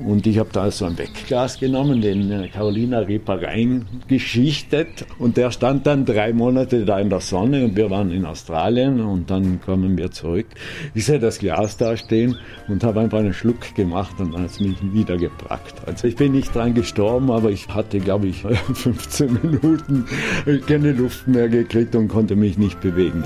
Und 0.06 0.26
ich 0.28 0.40
habe 0.40 0.50
da 0.52 0.70
so 0.72 0.86
ein 0.86 0.98
Wegglas 0.98 1.60
genommen, 1.60 2.02
den 2.02 2.32
äh, 2.32 2.48
Carolina 2.48 3.00
Reaper 3.00 3.42
reingeschichtet. 3.42 5.06
Und 5.20 5.38
der 5.38 5.52
stand 5.52 5.86
dann 5.88 6.06
drei 6.06 6.34
Monate 6.34 6.86
da 6.86 7.00
in 7.00 7.10
der 7.10 7.20
Sonne 7.20 7.66
und 7.66 7.76
wir 7.76 7.90
waren 7.90 8.12
in 8.12 8.26
Australien 8.26 9.00
und 9.00 9.30
dann 9.30 9.62
kamen 9.62 9.98
wir 9.98 10.12
zurück. 10.12 10.48
Ich 10.94 11.06
sehe 11.06 11.20
das 11.20 11.40
Glas 11.40 11.78
da 11.78 11.96
stehen 11.96 12.38
und 12.68 12.84
habe 12.84 13.02
einfach 13.02 13.20
einen 13.20 13.34
Schluck 13.34 13.76
gemacht 13.76 14.20
und 14.20 14.34
dann 14.34 14.44
hat 14.44 14.52
es 14.52 14.60
mich 14.60 14.78
wieder 14.94 15.18
gepackt. 15.18 15.76
Also 15.86 16.08
ich 16.08 16.16
bin 16.16 16.32
nicht 16.32 16.54
dran 16.56 16.74
gestorben, 16.74 17.32
aber 17.32 17.52
ich 17.52 17.68
hatte, 17.68 18.00
glaube 18.00 18.28
ich, 18.28 18.42
15 18.74 19.40
Minuten 19.42 20.06
keine 20.68 20.92
Luft 20.94 21.28
mehr 21.28 21.50
gekriegt 21.50 21.96
und 21.96 22.08
konnte 22.08 22.36
mich 22.36 22.58
nicht 22.58 22.82
bewegen. 22.82 23.24